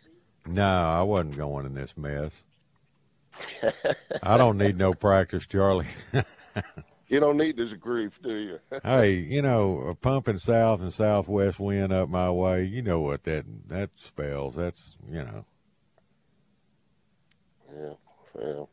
[0.46, 2.32] No, I wasn't going in this mess.
[4.22, 5.86] I don't need no practice, Charlie.
[7.10, 8.60] You don't need this grief, do you?
[8.84, 12.62] hey, you know, a pumping south and southwest wind up my way.
[12.62, 14.54] You know what that that spells.
[14.54, 15.44] That's you know.
[17.74, 17.92] Yeah,
[18.40, 18.64] yeah.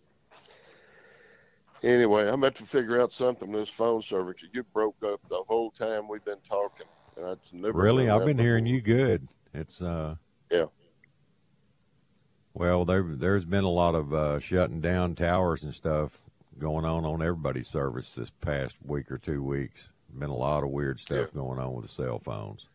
[1.81, 4.35] Anyway, I'm about to figure out something with this phone service.
[4.53, 6.85] You broke up the whole time we've been talking.
[7.15, 9.27] And I never Really, I've been hearing you good.
[9.57, 10.15] It's uh.
[10.51, 10.65] Yeah.
[12.53, 16.21] Well, there there's been a lot of uh, shutting down towers and stuff
[16.57, 19.89] going on on everybody's service this past week or two weeks.
[20.17, 22.67] Been a lot of weird stuff going on with the cell phones.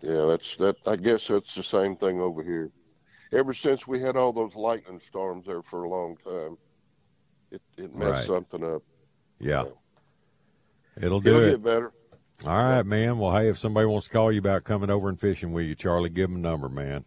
[0.00, 0.76] Yeah, that's that.
[0.86, 2.70] I guess that's the same thing over here.
[3.32, 6.56] Ever since we had all those lightning storms there for a long time,
[7.50, 8.26] it it messed Right.
[8.26, 8.82] something up.
[9.40, 9.62] Yeah.
[9.62, 9.80] It'll
[11.04, 11.50] It'll do it.
[11.50, 11.92] get better.
[12.44, 13.18] All right, man.
[13.18, 15.74] Well, hey, if somebody wants to call you about coming over and fishing with you,
[15.74, 17.04] Charlie, give them a number, man.